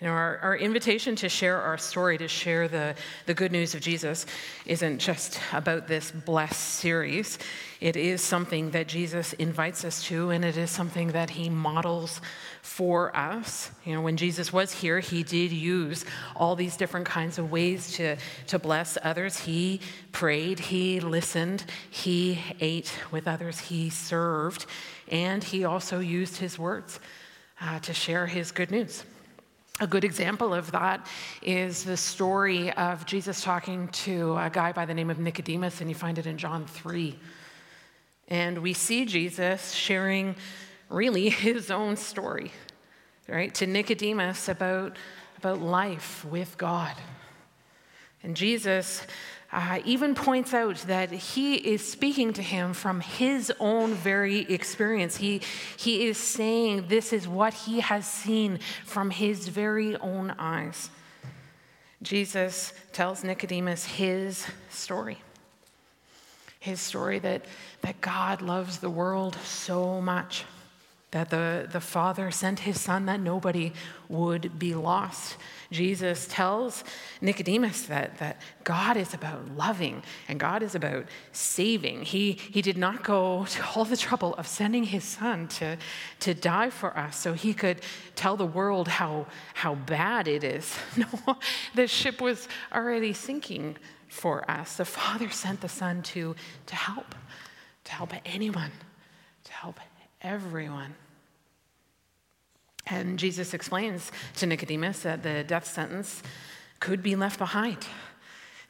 [0.00, 2.94] You know, our, our invitation to share our story, to share the,
[3.26, 4.24] the good news of Jesus,
[4.64, 7.38] isn't just about this blessed series.
[7.82, 12.22] It is something that Jesus invites us to, and it is something that he models
[12.62, 13.70] for us.
[13.84, 17.92] You know, when Jesus was here, he did use all these different kinds of ways
[17.96, 19.40] to, to bless others.
[19.40, 19.82] He
[20.12, 24.64] prayed, he listened, he ate with others, he served,
[25.08, 27.00] and he also used his words
[27.60, 29.04] uh, to share his good news.
[29.82, 31.06] A good example of that
[31.40, 35.88] is the story of Jesus talking to a guy by the name of Nicodemus, and
[35.88, 37.18] you find it in John 3.
[38.28, 40.36] And we see Jesus sharing
[40.90, 42.52] really his own story,
[43.26, 44.98] right, to Nicodemus about,
[45.38, 46.94] about life with God.
[48.22, 49.06] And Jesus
[49.52, 55.16] uh, even points out that he is speaking to him from his own very experience.
[55.16, 55.40] He,
[55.76, 60.90] he is saying this is what he has seen from his very own eyes.
[62.02, 65.18] Jesus tells Nicodemus his story.
[66.60, 67.44] His story that,
[67.82, 70.44] that God loves the world so much
[71.12, 73.72] that the, the Father sent his Son that nobody
[74.08, 75.36] would be lost.
[75.72, 76.84] Jesus tells
[77.20, 82.02] Nicodemus that, that God is about loving and God is about saving.
[82.02, 85.76] He, he did not go to all the trouble of sending his Son to,
[86.20, 87.80] to die for us so he could
[88.14, 90.76] tell the world how, how bad it is.
[91.00, 91.38] No,
[91.74, 94.76] the ship was already sinking for us.
[94.76, 97.14] The Father sent the Son to, to help,
[97.84, 98.72] to help anyone,
[99.44, 99.80] to help
[100.22, 100.94] everyone.
[102.86, 106.22] And Jesus explains to Nicodemus that the death sentence
[106.80, 107.86] could be left behind.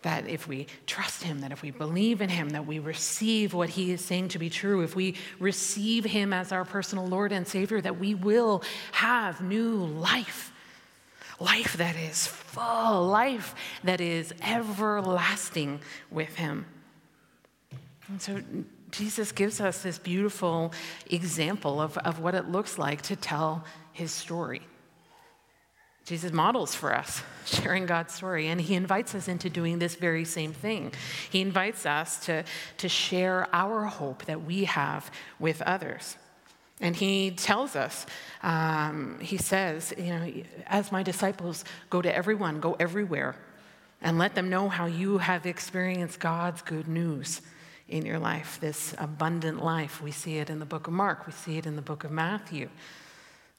[0.02, 3.70] That if we trust him, that if we believe in him, that we receive what
[3.70, 7.46] he is saying to be true, if we receive him as our personal Lord and
[7.46, 10.52] Savior, that we will have new life.
[11.38, 16.66] Life that is full, life that is everlasting with him.
[18.08, 18.42] And so
[18.90, 20.72] Jesus gives us this beautiful
[21.10, 24.62] example of, of what it looks like to tell his story.
[26.04, 30.24] Jesus models for us sharing God's story, and he invites us into doing this very
[30.24, 30.92] same thing.
[31.30, 32.44] He invites us to,
[32.78, 36.16] to share our hope that we have with others.
[36.80, 38.06] And he tells us,
[38.42, 40.32] um, he says, you know,
[40.66, 43.36] as my disciples go to everyone, go everywhere,
[44.00, 47.42] and let them know how you have experienced God's good news
[47.90, 50.00] in your life, this abundant life.
[50.00, 52.10] We see it in the book of Mark, we see it in the book of
[52.10, 52.68] Matthew.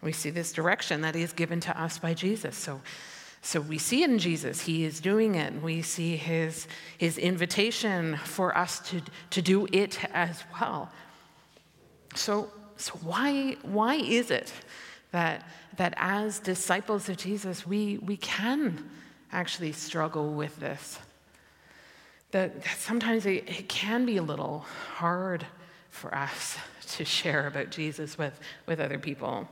[0.02, 2.58] We see this direction that is given to us by Jesus.
[2.58, 2.82] So,
[3.44, 4.62] So we see it in Jesus.
[4.62, 5.62] He is doing it.
[5.62, 6.68] We see his,
[6.98, 9.02] his invitation for us to,
[9.32, 10.92] to do it as well.
[12.16, 14.54] So, so why, why is it
[15.12, 18.90] that, that as disciples of Jesus, we, we can
[19.32, 21.00] actually struggle with this?
[22.32, 24.60] That, that sometimes it, it can be a little
[24.96, 25.46] hard
[25.90, 26.58] for us
[26.96, 29.48] to share about Jesus with, with other people.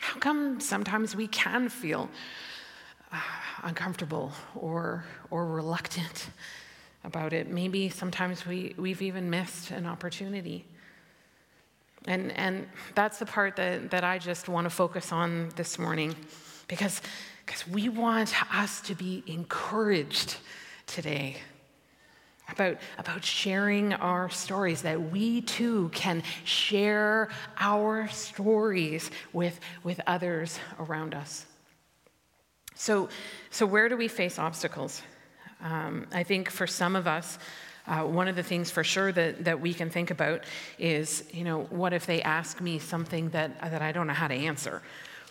[0.00, 2.08] How come sometimes we can feel
[3.12, 3.20] uh,
[3.62, 6.28] uncomfortable or, or reluctant
[7.04, 7.48] about it?
[7.48, 10.64] Maybe sometimes we, we've even missed an opportunity.
[12.06, 16.14] And, and that's the part that, that I just want to focus on this morning
[16.68, 17.02] because,
[17.44, 20.36] because we want us to be encouraged
[20.88, 21.36] today
[22.50, 27.28] about, about sharing our stories, that we too can share
[27.58, 31.46] our stories with, with others around us.
[32.74, 33.08] So,
[33.50, 35.02] so, where do we face obstacles?
[35.60, 37.38] Um, I think for some of us,
[37.86, 40.44] uh, one of the things for sure that, that we can think about
[40.78, 44.28] is, you know, what if they ask me something that, that I don't know how
[44.28, 44.82] to answer?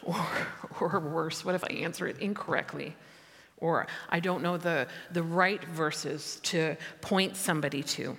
[0.03, 0.28] Or,
[0.80, 2.95] or worse, what if I answer it incorrectly?
[3.60, 8.18] Or I don't know the, the right verses to point somebody to.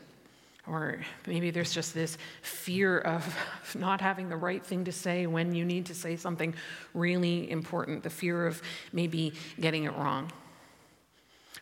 [0.67, 3.25] Or maybe there's just this fear of
[3.75, 6.55] not having the right thing to say when you need to say something
[6.93, 8.61] really important, the fear of
[8.93, 10.31] maybe getting it wrong.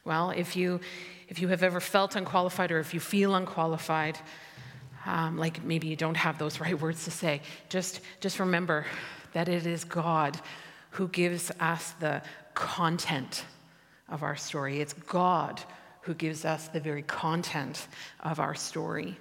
[0.04, 0.80] Well, if you,
[1.28, 4.18] if you have ever felt unqualified or if you feel unqualified,
[5.04, 8.86] um, like maybe you don't have those right words to say, just, just remember
[9.34, 10.40] that it is God
[10.90, 12.22] who gives us the
[12.54, 13.44] content
[14.08, 14.80] of our story.
[14.80, 15.60] It's God
[16.02, 17.88] who gives us the very content
[18.20, 19.16] of our story.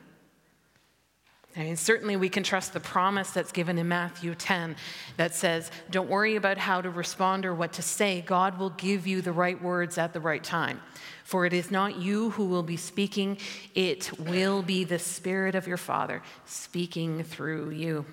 [1.58, 4.76] I mean, certainly we can trust the promise that's given in Matthew 10
[5.16, 8.22] that says, Don't worry about how to respond or what to say.
[8.22, 10.82] God will give you the right words at the right time.
[11.24, 13.38] For it is not you who will be speaking,
[13.74, 18.06] it will be the Spirit of your Father speaking through you.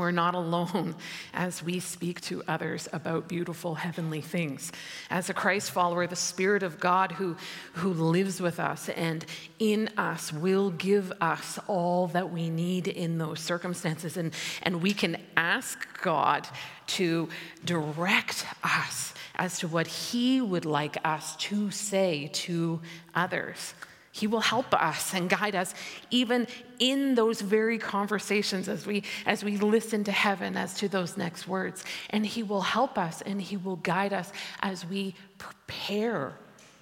[0.00, 0.96] We're not alone
[1.34, 4.72] as we speak to others about beautiful heavenly things.
[5.10, 7.36] As a Christ follower, the Spirit of God who,
[7.74, 9.26] who lives with us and
[9.58, 14.16] in us will give us all that we need in those circumstances.
[14.16, 14.32] And,
[14.62, 16.48] and we can ask God
[16.88, 17.28] to
[17.64, 22.80] direct us as to what He would like us to say to
[23.14, 23.74] others.
[24.12, 25.72] He will help us and guide us
[26.10, 26.48] even
[26.80, 31.46] in those very conversations as we as we listen to heaven as to those next
[31.46, 34.32] words and he will help us and he will guide us
[34.62, 36.32] as we prepare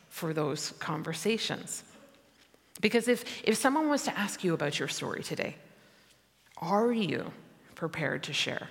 [0.09, 1.85] for those conversations.
[2.81, 5.57] Because if if someone was to ask you about your story today,
[6.57, 7.33] are you
[7.75, 8.69] prepared to share?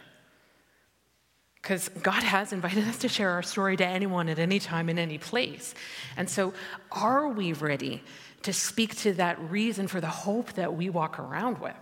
[1.62, 4.98] Because God has invited us to share our story to anyone at any time in
[4.98, 5.76] any place.
[6.16, 6.54] And so,
[6.92, 8.04] are we ready
[8.44, 11.76] to speak to that reason for the hope that we walk around with.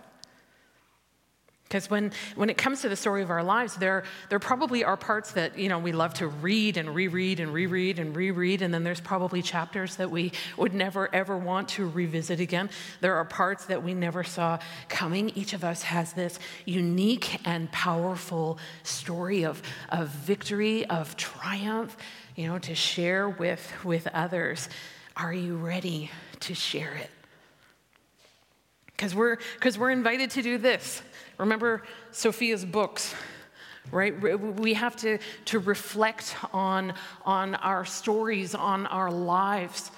[1.68, 4.96] Because when, when it comes to the story of our lives, there, there probably are
[4.96, 8.72] parts that, you know, we love to read and reread and reread and reread, and
[8.72, 12.70] then there's probably chapters that we would never, ever want to revisit again.
[13.00, 15.30] There are parts that we never saw coming.
[15.30, 21.96] Each of us has this unique and powerful story of, of victory, of triumph,
[22.36, 24.68] you know, to share with, with others.
[25.16, 26.10] Are you ready
[26.40, 27.10] to share it.
[28.86, 31.02] Because we're, cause we're invited to do this.
[31.38, 33.14] Remember Sophia's books,
[33.90, 34.18] right?
[34.58, 36.94] We have to, to reflect on,
[37.24, 39.90] on our stories, on our lives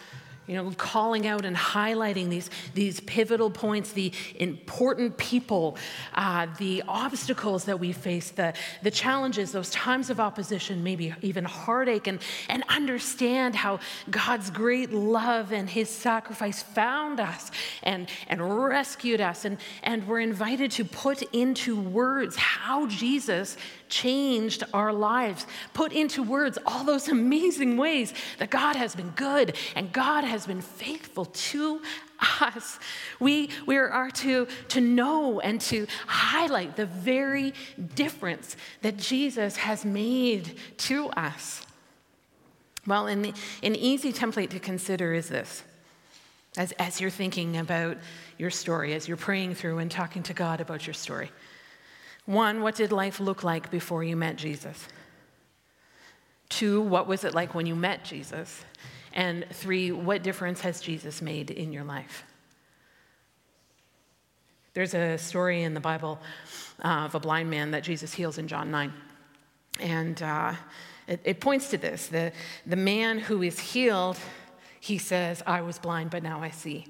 [0.48, 5.76] you know, calling out and highlighting these, these pivotal points, the important people,
[6.14, 11.44] uh, the obstacles that we face, the, the challenges, those times of opposition, maybe even
[11.44, 12.18] heartache, and,
[12.48, 13.78] and understand how
[14.10, 17.50] God's great love and his sacrifice found us
[17.82, 19.44] and, and rescued us.
[19.44, 23.56] And, and we're invited to put into words how Jesus
[23.88, 29.56] changed our lives, put into words all those amazing ways that God has been good
[29.74, 31.80] and God has been faithful to
[32.40, 32.78] us.
[33.20, 37.54] We, we are to, to know and to highlight the very
[37.94, 41.64] difference that Jesus has made to us.
[42.86, 45.62] Well, an, an easy template to consider is this.
[46.56, 47.98] As, as you're thinking about
[48.38, 51.30] your story, as you're praying through and talking to God about your story.
[52.28, 54.86] One, what did life look like before you met Jesus?
[56.50, 58.66] Two, what was it like when you met Jesus?
[59.14, 62.24] And three, what difference has Jesus made in your life?
[64.74, 66.18] There's a story in the Bible
[66.84, 68.92] uh, of a blind man that Jesus heals in John 9.
[69.80, 70.52] And, uh,
[71.06, 72.08] It, it points to this.
[72.08, 72.32] The,
[72.66, 74.18] the man who is healed,
[74.80, 76.88] he says, I was blind, but now I see.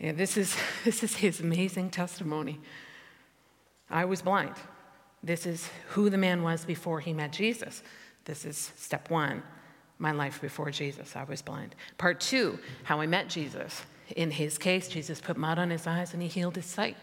[0.00, 2.58] Yeah, this, is, this is his amazing testimony.
[3.94, 4.56] I was blind.
[5.22, 7.82] This is who the man was before he met Jesus.
[8.24, 9.42] This is step one
[9.98, 11.14] my life before Jesus.
[11.14, 11.74] I was blind.
[11.96, 13.82] Part two, how I met Jesus.
[14.16, 16.96] In his case, Jesus put mud on his eyes and he healed his sight.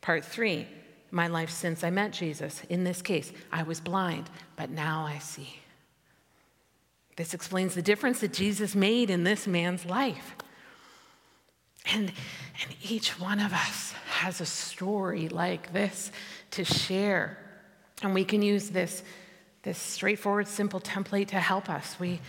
[0.00, 0.66] Part three,
[1.12, 2.62] my life since I met Jesus.
[2.68, 5.60] In this case, I was blind, but now I see.
[7.16, 10.34] This explains the difference that Jesus made in this man's life.
[11.94, 12.12] And,
[12.62, 16.12] and each one of us has a story like this
[16.52, 17.38] to share.
[18.02, 19.02] And we can use this,
[19.62, 21.98] this straightforward, simple template to help us.
[21.98, 22.20] We,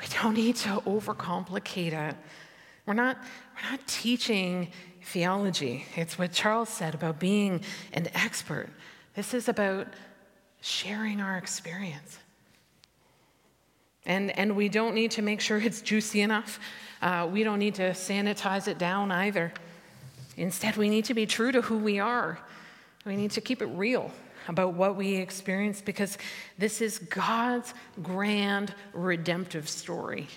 [0.00, 2.16] we don't need to overcomplicate it.
[2.86, 3.18] We're not,
[3.54, 4.70] we're not teaching
[5.02, 5.84] theology.
[5.96, 8.68] It's what Charles said about being an expert.
[9.14, 9.88] This is about
[10.60, 12.18] sharing our experience.
[14.06, 16.58] And, and we don't need to make sure it's juicy enough.
[17.02, 19.52] Uh, we don't need to sanitize it down either.
[20.36, 22.38] Instead, we need to be true to who we are.
[23.04, 24.10] We need to keep it real
[24.48, 26.18] about what we experience because
[26.58, 27.72] this is God's
[28.02, 30.28] grand redemptive story.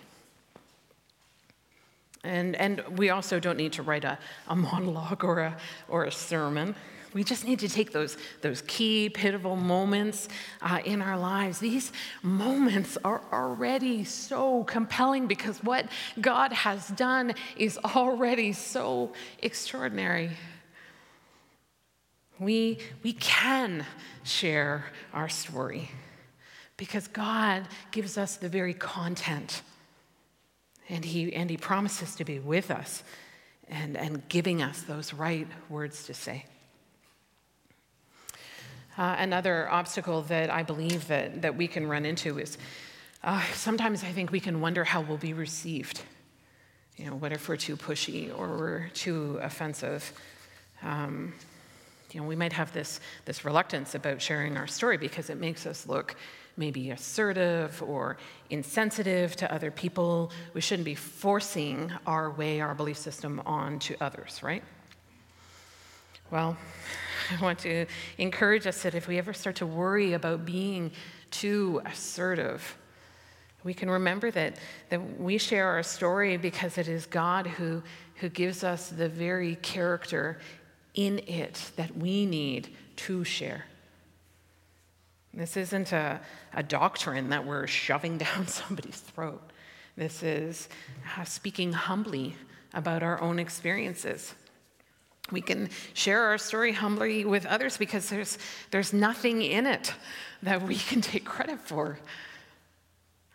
[2.24, 5.58] And, and we also don't need to write a, a monologue or a,
[5.90, 6.76] or a sermon.
[7.14, 10.28] We just need to take those, those key, pivotal moments
[10.62, 11.60] uh, in our lives.
[11.60, 11.92] These
[12.22, 15.88] moments are already so compelling because what
[16.20, 20.32] God has done is already so extraordinary.
[22.40, 23.86] We, we can
[24.24, 25.92] share our story
[26.78, 29.62] because God gives us the very content
[30.90, 33.04] and he, and he promises to be with us
[33.68, 36.46] and, and giving us those right words to say.
[38.98, 42.58] Uh, another obstacle that I believe that, that we can run into is
[43.24, 46.02] uh, sometimes I think we can wonder how we'll be received.
[46.98, 50.14] You know, what if we're too pushy or we're too offensive?
[50.84, 51.34] Um,
[52.12, 55.66] you know, we might have this, this reluctance about sharing our story because it makes
[55.66, 56.16] us look
[56.56, 58.18] maybe assertive or
[58.52, 60.32] insensitive to other people.
[60.54, 64.64] We shouldn't be forcing our way, our belief system onto others, right?
[66.30, 66.58] Well,
[67.32, 67.86] I want to
[68.18, 70.92] encourage us that if we ever start to worry about being
[71.32, 72.78] too assertive,
[73.64, 74.58] we can remember that,
[74.90, 77.82] that we share our story because it is God who,
[78.16, 80.40] who gives us the very character
[80.96, 83.66] in it that we need to share.
[85.34, 86.22] This isn't a,
[86.54, 89.42] a doctrine that we're shoving down somebody's throat.
[89.96, 90.70] This is
[91.18, 92.36] uh, speaking humbly
[92.74, 94.34] about our own experiences.
[95.32, 98.38] We can share our story humbly with others because there's,
[98.72, 99.94] there's nothing in it
[100.44, 101.98] that we can take credit for.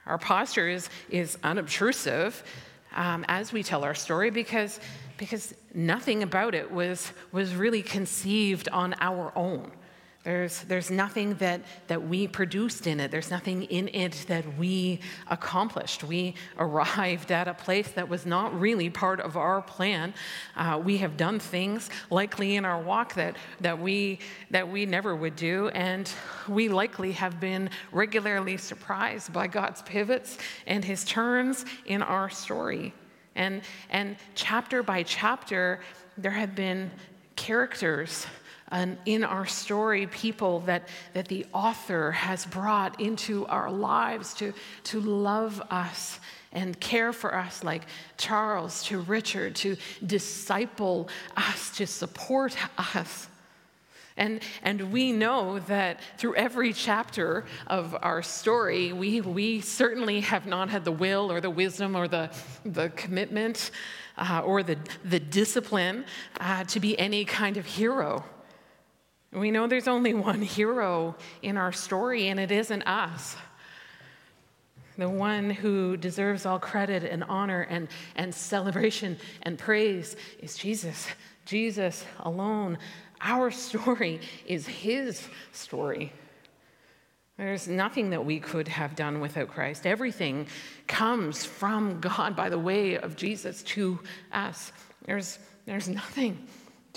[0.07, 2.43] Our posture is, is unobtrusive
[2.95, 4.81] um, as we tell our story because,
[5.17, 9.71] because nothing about it was, was really conceived on our own.
[10.25, 13.11] There's, there's nothing that, that we produced in it.
[13.11, 16.03] There's nothing in it that we accomplished.
[16.03, 20.13] We arrived at a place that was not really part of our plan.
[20.57, 24.19] Uh, we have done things likely in our walk that, that, we,
[24.51, 26.11] that we never would do, and
[26.49, 32.93] we likely have been regularly surprised by God's pivots and his turns in our story.
[33.37, 35.81] And, and chapter by chapter,
[36.19, 36.91] there have been
[37.37, 38.27] characters
[39.07, 44.53] in our story people that, that the author has brought into our lives to,
[44.85, 46.21] to love us
[46.53, 47.83] and care for us, like
[48.17, 53.29] Charles to Richard, to disciple us, to support us.
[54.17, 60.45] And, and we know that through every chapter of our story, we, we certainly have
[60.45, 62.31] not had the will or the wisdom or the,
[62.65, 63.71] the commitment
[64.17, 66.05] uh, or the, the discipline
[66.41, 68.25] uh, to be any kind of hero.
[69.33, 73.37] We know there's only one hero in our story, and it isn't us.
[74.97, 81.07] The one who deserves all credit and honor and, and celebration and praise is Jesus.
[81.45, 82.79] Jesus alone.
[83.21, 86.13] Our story is his story.
[87.37, 89.87] There's nothing that we could have done without Christ.
[89.87, 90.49] Everything
[90.89, 94.01] comes from God by the way of Jesus to
[94.33, 94.73] us.
[95.07, 96.45] There's, there's nothing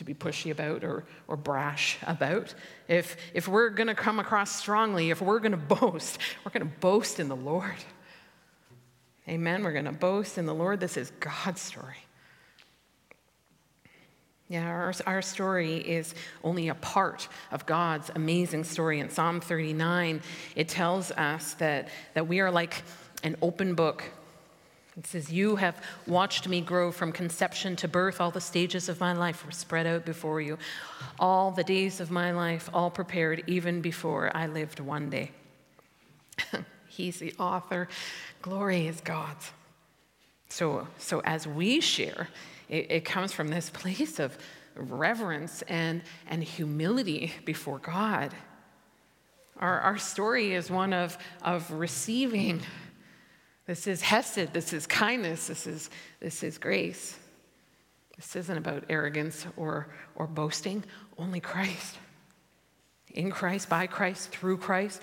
[0.01, 2.53] to be pushy about or, or brash about.
[2.87, 6.67] If, if we're going to come across strongly, if we're going to boast, we're going
[6.67, 7.77] to boast in the Lord.
[9.29, 9.63] Amen.
[9.63, 10.79] We're going to boast in the Lord.
[10.79, 11.97] This is God's story.
[14.49, 18.99] Yeah, our, our story is only a part of God's amazing story.
[18.99, 20.21] In Psalm 39,
[20.55, 22.81] it tells us that, that we are like
[23.23, 24.03] an open book.
[24.97, 28.19] It says, You have watched me grow from conception to birth.
[28.19, 30.57] All the stages of my life were spread out before you.
[31.19, 35.31] All the days of my life, all prepared even before I lived one day.
[36.87, 37.87] He's the author.
[38.41, 39.51] Glory is God's.
[40.49, 42.27] So, so as we share,
[42.67, 44.37] it, it comes from this place of
[44.75, 48.33] reverence and, and humility before God.
[49.57, 52.61] Our, our story is one of, of receiving.
[53.71, 57.17] This is hesed, this is kindness, this is, this is grace.
[58.17, 60.83] This isn't about arrogance or, or boasting,
[61.17, 61.95] only Christ.
[63.13, 65.01] In Christ, by Christ, through Christ,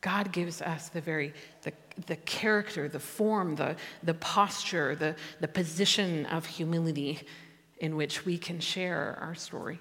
[0.00, 1.72] God gives us the very the,
[2.06, 3.74] the character, the form, the,
[4.04, 7.18] the posture, the, the position of humility
[7.78, 9.80] in which we can share our story.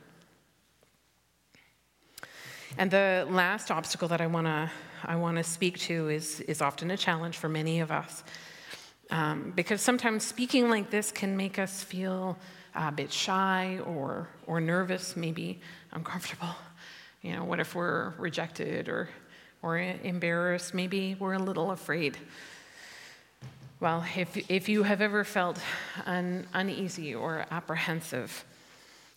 [2.80, 4.72] And the last obstacle that I want to
[5.04, 8.24] I want to speak to is, is often a challenge for many of us.
[9.10, 12.38] Um, because sometimes speaking like this can make us feel
[12.76, 15.60] a bit shy or, or nervous, maybe
[15.92, 16.50] uncomfortable.
[17.24, 19.10] You know, what if we're rejected or
[19.62, 22.18] or embarrassed, maybe we're a little afraid.
[23.80, 25.60] Well, if, if you have ever felt
[26.06, 28.46] un, uneasy or apprehensive,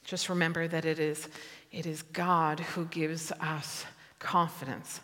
[0.04, 1.28] just remember that it is,
[1.72, 3.84] it is God who gives us
[4.18, 5.00] confidence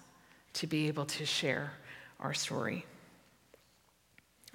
[0.56, 1.72] to be able to share
[2.20, 2.84] our story.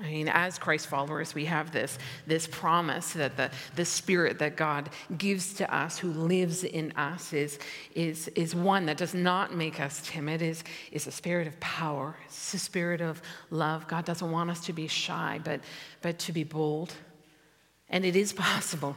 [0.02, 4.56] I mean, as Christ followers, we have this, this promise that the, the Spirit that
[4.56, 7.60] God gives to us, who lives in us, is,
[7.94, 12.16] is, is one that does not make us timid, is, is a spirit of power,
[12.26, 13.22] it's a spirit of
[13.52, 13.88] love.
[13.88, 15.62] God doesn't want us to be shy, but,
[16.02, 16.94] but to be bold.
[17.90, 18.96] And it is possible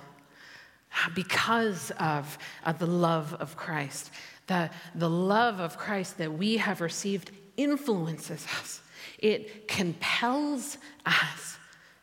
[1.15, 4.11] because of, of the love of Christ.
[4.47, 8.81] The, the love of Christ that we have received influences us
[9.19, 10.77] it compels
[11.07, 11.57] us.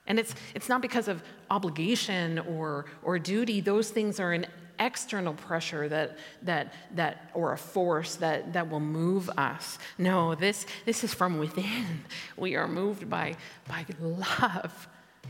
[0.07, 3.61] And it's, it's not because of obligation or, or duty.
[3.61, 4.47] Those things are an
[4.79, 9.77] external pressure that, that, that, or a force that, that will move us.
[9.99, 12.03] No, this, this is from within.
[12.35, 13.35] We are moved by,
[13.67, 14.87] by love.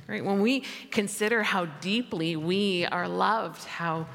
[0.07, 0.23] Right?
[0.23, 4.07] When we consider how deeply we are loved, how,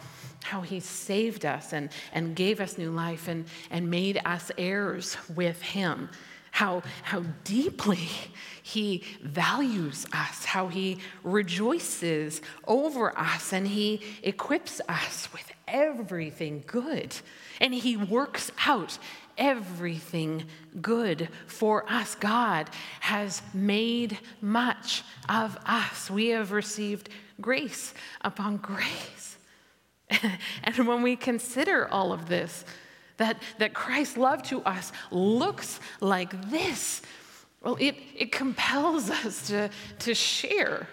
[0.43, 5.17] how he saved us and, and gave us new life and, and made us heirs
[5.35, 6.09] with him,
[6.53, 8.09] how, how deeply
[8.63, 17.15] he values us, how he rejoices over us, and he equips us with everything good.
[17.61, 18.99] And he works out
[19.39, 20.45] everything
[20.81, 22.15] good for us.
[22.15, 22.71] God
[23.01, 26.11] has made much of us.
[26.11, 27.09] We have received
[27.41, 29.16] grace upon grace.
[30.65, 32.65] and when we consider all of this,
[33.17, 37.03] that, that Christ's love to us looks like this,
[37.63, 40.89] well, it, it compels us to, to share.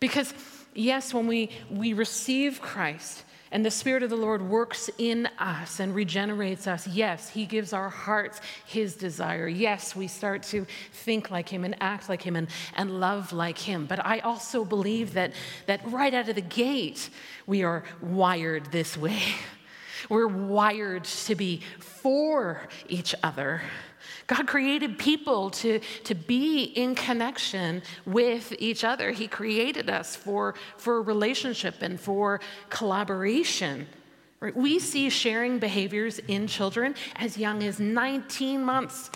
[0.00, 0.32] Because,
[0.74, 3.24] yes, when we, we receive Christ
[3.54, 7.72] and the Spirit of the Lord works in us and regenerates us, yes, He gives
[7.72, 9.46] our hearts His desire.
[9.46, 13.56] Yes, we start to think like Him and act like Him and, and love like
[13.56, 13.86] Him.
[13.86, 15.34] But I also believe that,
[15.66, 17.08] that right out of the gate,
[17.46, 19.22] we are wired this way.
[20.08, 23.62] We're wired to be for each other.
[24.26, 29.10] God created people to, to be in connection with each other.
[29.10, 32.40] He created us for, for relationship and for
[32.70, 33.86] collaboration.
[34.54, 39.10] We see sharing behaviors in children as young as 19 months.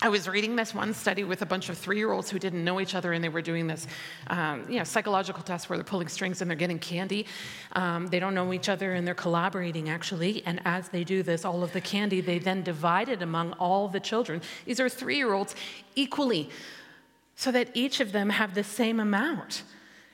[0.00, 2.94] I was reading this one study with a bunch of three-year-olds who didn't know each
[2.94, 3.88] other, and they were doing this,
[4.28, 7.26] um, you know, psychological test where they're pulling strings and they're getting candy.
[7.72, 10.44] Um, they don't know each other, and they're collaborating actually.
[10.46, 13.98] And as they do this, all of the candy they then divided among all the
[13.98, 14.40] children.
[14.66, 15.56] These are three-year-olds
[15.96, 16.48] equally,
[17.34, 19.64] so that each of them have the same amount.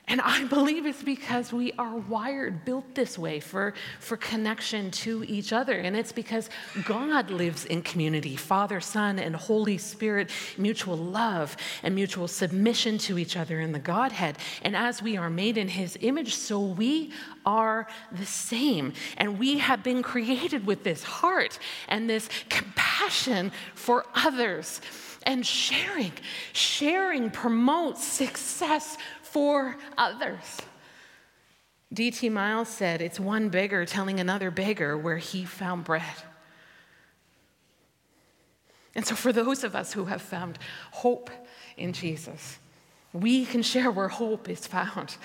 [0.07, 5.23] And I believe it's because we are wired, built this way for, for connection to
[5.23, 5.73] each other.
[5.73, 6.49] And it's because
[6.83, 10.29] God lives in community Father, Son, and Holy Spirit,
[10.59, 14.37] mutual love and mutual submission to each other in the Godhead.
[14.61, 17.11] And as we are made in His image, so we
[17.43, 18.93] are the same.
[19.17, 24.81] And we have been created with this heart and this compassion for others.
[25.27, 26.11] And sharing,
[26.53, 28.95] sharing promotes success
[29.35, 30.61] for others.
[31.91, 32.29] D.T.
[32.29, 36.15] Niles said, It's one beggar telling another beggar where he found bread.
[38.95, 40.57] And so, for those of us who have found
[40.91, 41.29] hope
[41.75, 42.59] in Jesus,
[43.11, 45.17] we can share where hope is found.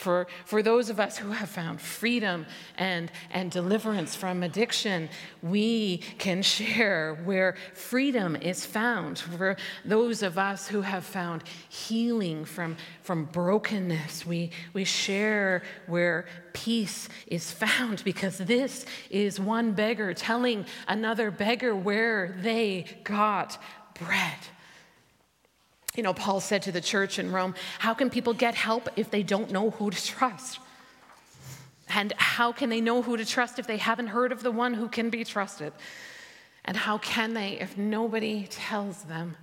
[0.00, 2.46] For, for those of us who have found freedom
[2.78, 5.10] and, and deliverance from addiction,
[5.42, 9.18] we can share where freedom is found.
[9.18, 16.24] For those of us who have found healing from, from brokenness, we, we share where
[16.54, 24.38] peace is found because this is one beggar telling another beggar where they got bread.
[25.96, 29.10] You know, Paul said to the church in Rome, How can people get help if
[29.10, 30.60] they don't know who to trust?
[31.88, 34.74] And how can they know who to trust if they haven't heard of the one
[34.74, 35.72] who can be trusted?
[36.64, 39.36] And how can they if nobody tells them?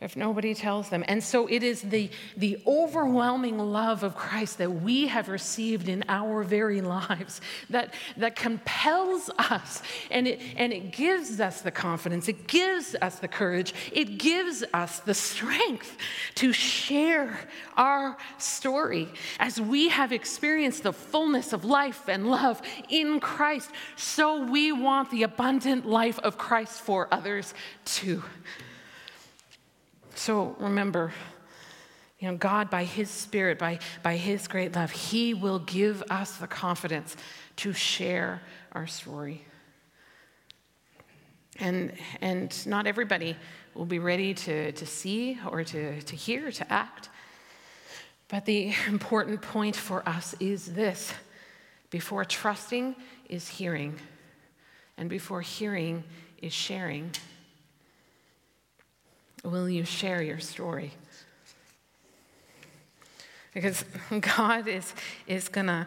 [0.00, 1.04] If nobody tells them.
[1.06, 6.04] And so it is the, the overwhelming love of Christ that we have received in
[6.08, 7.40] our very lives
[7.70, 13.20] that, that compels us and it, and it gives us the confidence, it gives us
[13.20, 15.96] the courage, it gives us the strength
[16.34, 17.38] to share
[17.76, 23.70] our story as we have experienced the fullness of life and love in Christ.
[23.96, 28.22] So we want the abundant life of Christ for others too.
[30.14, 31.12] So remember,
[32.18, 36.36] you know, God, by His Spirit, by, by His great love, He will give us
[36.36, 37.16] the confidence
[37.56, 38.40] to share
[38.72, 39.44] our story.
[41.58, 43.36] And, and not everybody
[43.74, 47.08] will be ready to, to see or to, to hear, to act.
[48.28, 51.12] But the important point for us is this
[51.90, 52.96] before trusting
[53.28, 53.96] is hearing,
[54.96, 56.02] and before hearing
[56.42, 57.12] is sharing.
[59.44, 60.92] Will you share your story?
[63.52, 63.84] Because
[64.20, 64.92] God is,
[65.26, 65.86] is going to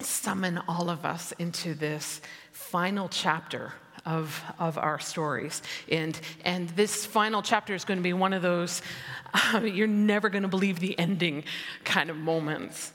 [0.00, 2.20] summon all of us into this
[2.50, 3.72] final chapter
[4.04, 5.62] of, of our stories.
[5.90, 8.82] And, and this final chapter is going to be one of those
[9.34, 11.44] uh, you're never going to believe the ending
[11.84, 12.92] kind of moments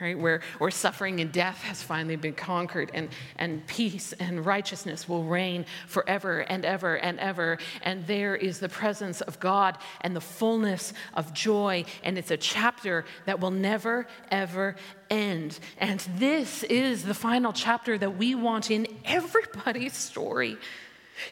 [0.00, 0.18] right?
[0.18, 5.24] Where, where suffering and death has finally been conquered, and, and peace and righteousness will
[5.24, 7.58] reign forever and ever and ever.
[7.82, 12.36] And there is the presence of God and the fullness of joy, and it's a
[12.36, 14.76] chapter that will never, ever
[15.10, 15.58] end.
[15.78, 20.58] And this is the final chapter that we want in everybody's story.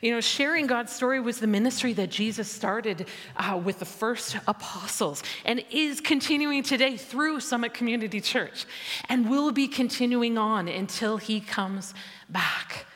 [0.00, 3.06] You know, sharing God's story was the ministry that Jesus started
[3.36, 8.64] uh, with the first apostles and is continuing today through Summit Community Church
[9.08, 11.94] and will be continuing on until he comes
[12.28, 12.86] back.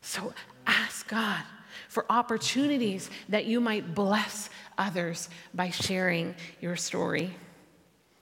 [0.00, 0.32] So
[0.66, 1.42] ask God
[1.88, 7.34] for opportunities that you might bless others by sharing your story.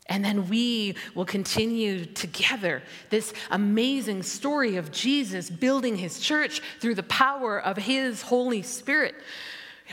[0.09, 6.95] And then we will continue together this amazing story of Jesus building his church through
[6.95, 9.17] the power of his Holy Spirit.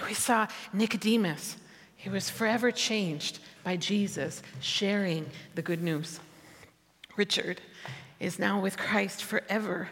[0.07, 1.57] We saw Nicodemus,
[1.95, 6.19] he was forever changed by Jesus sharing the good news.
[7.15, 7.61] Richard
[8.19, 9.87] is now with Christ forever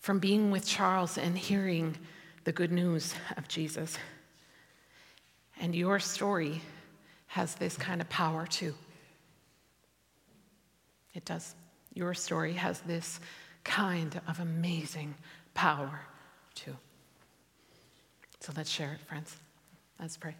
[0.00, 1.96] from being with Charles and hearing
[2.44, 3.96] the good news of Jesus.
[5.60, 6.60] And your story
[7.28, 8.74] has this kind of power too.
[11.14, 11.54] It does.
[11.94, 13.20] Your story has this
[13.62, 15.14] kind of amazing
[15.54, 16.00] power
[16.54, 16.76] too.
[18.40, 19.36] So let's share it, friends.
[19.98, 20.34] Let's pray.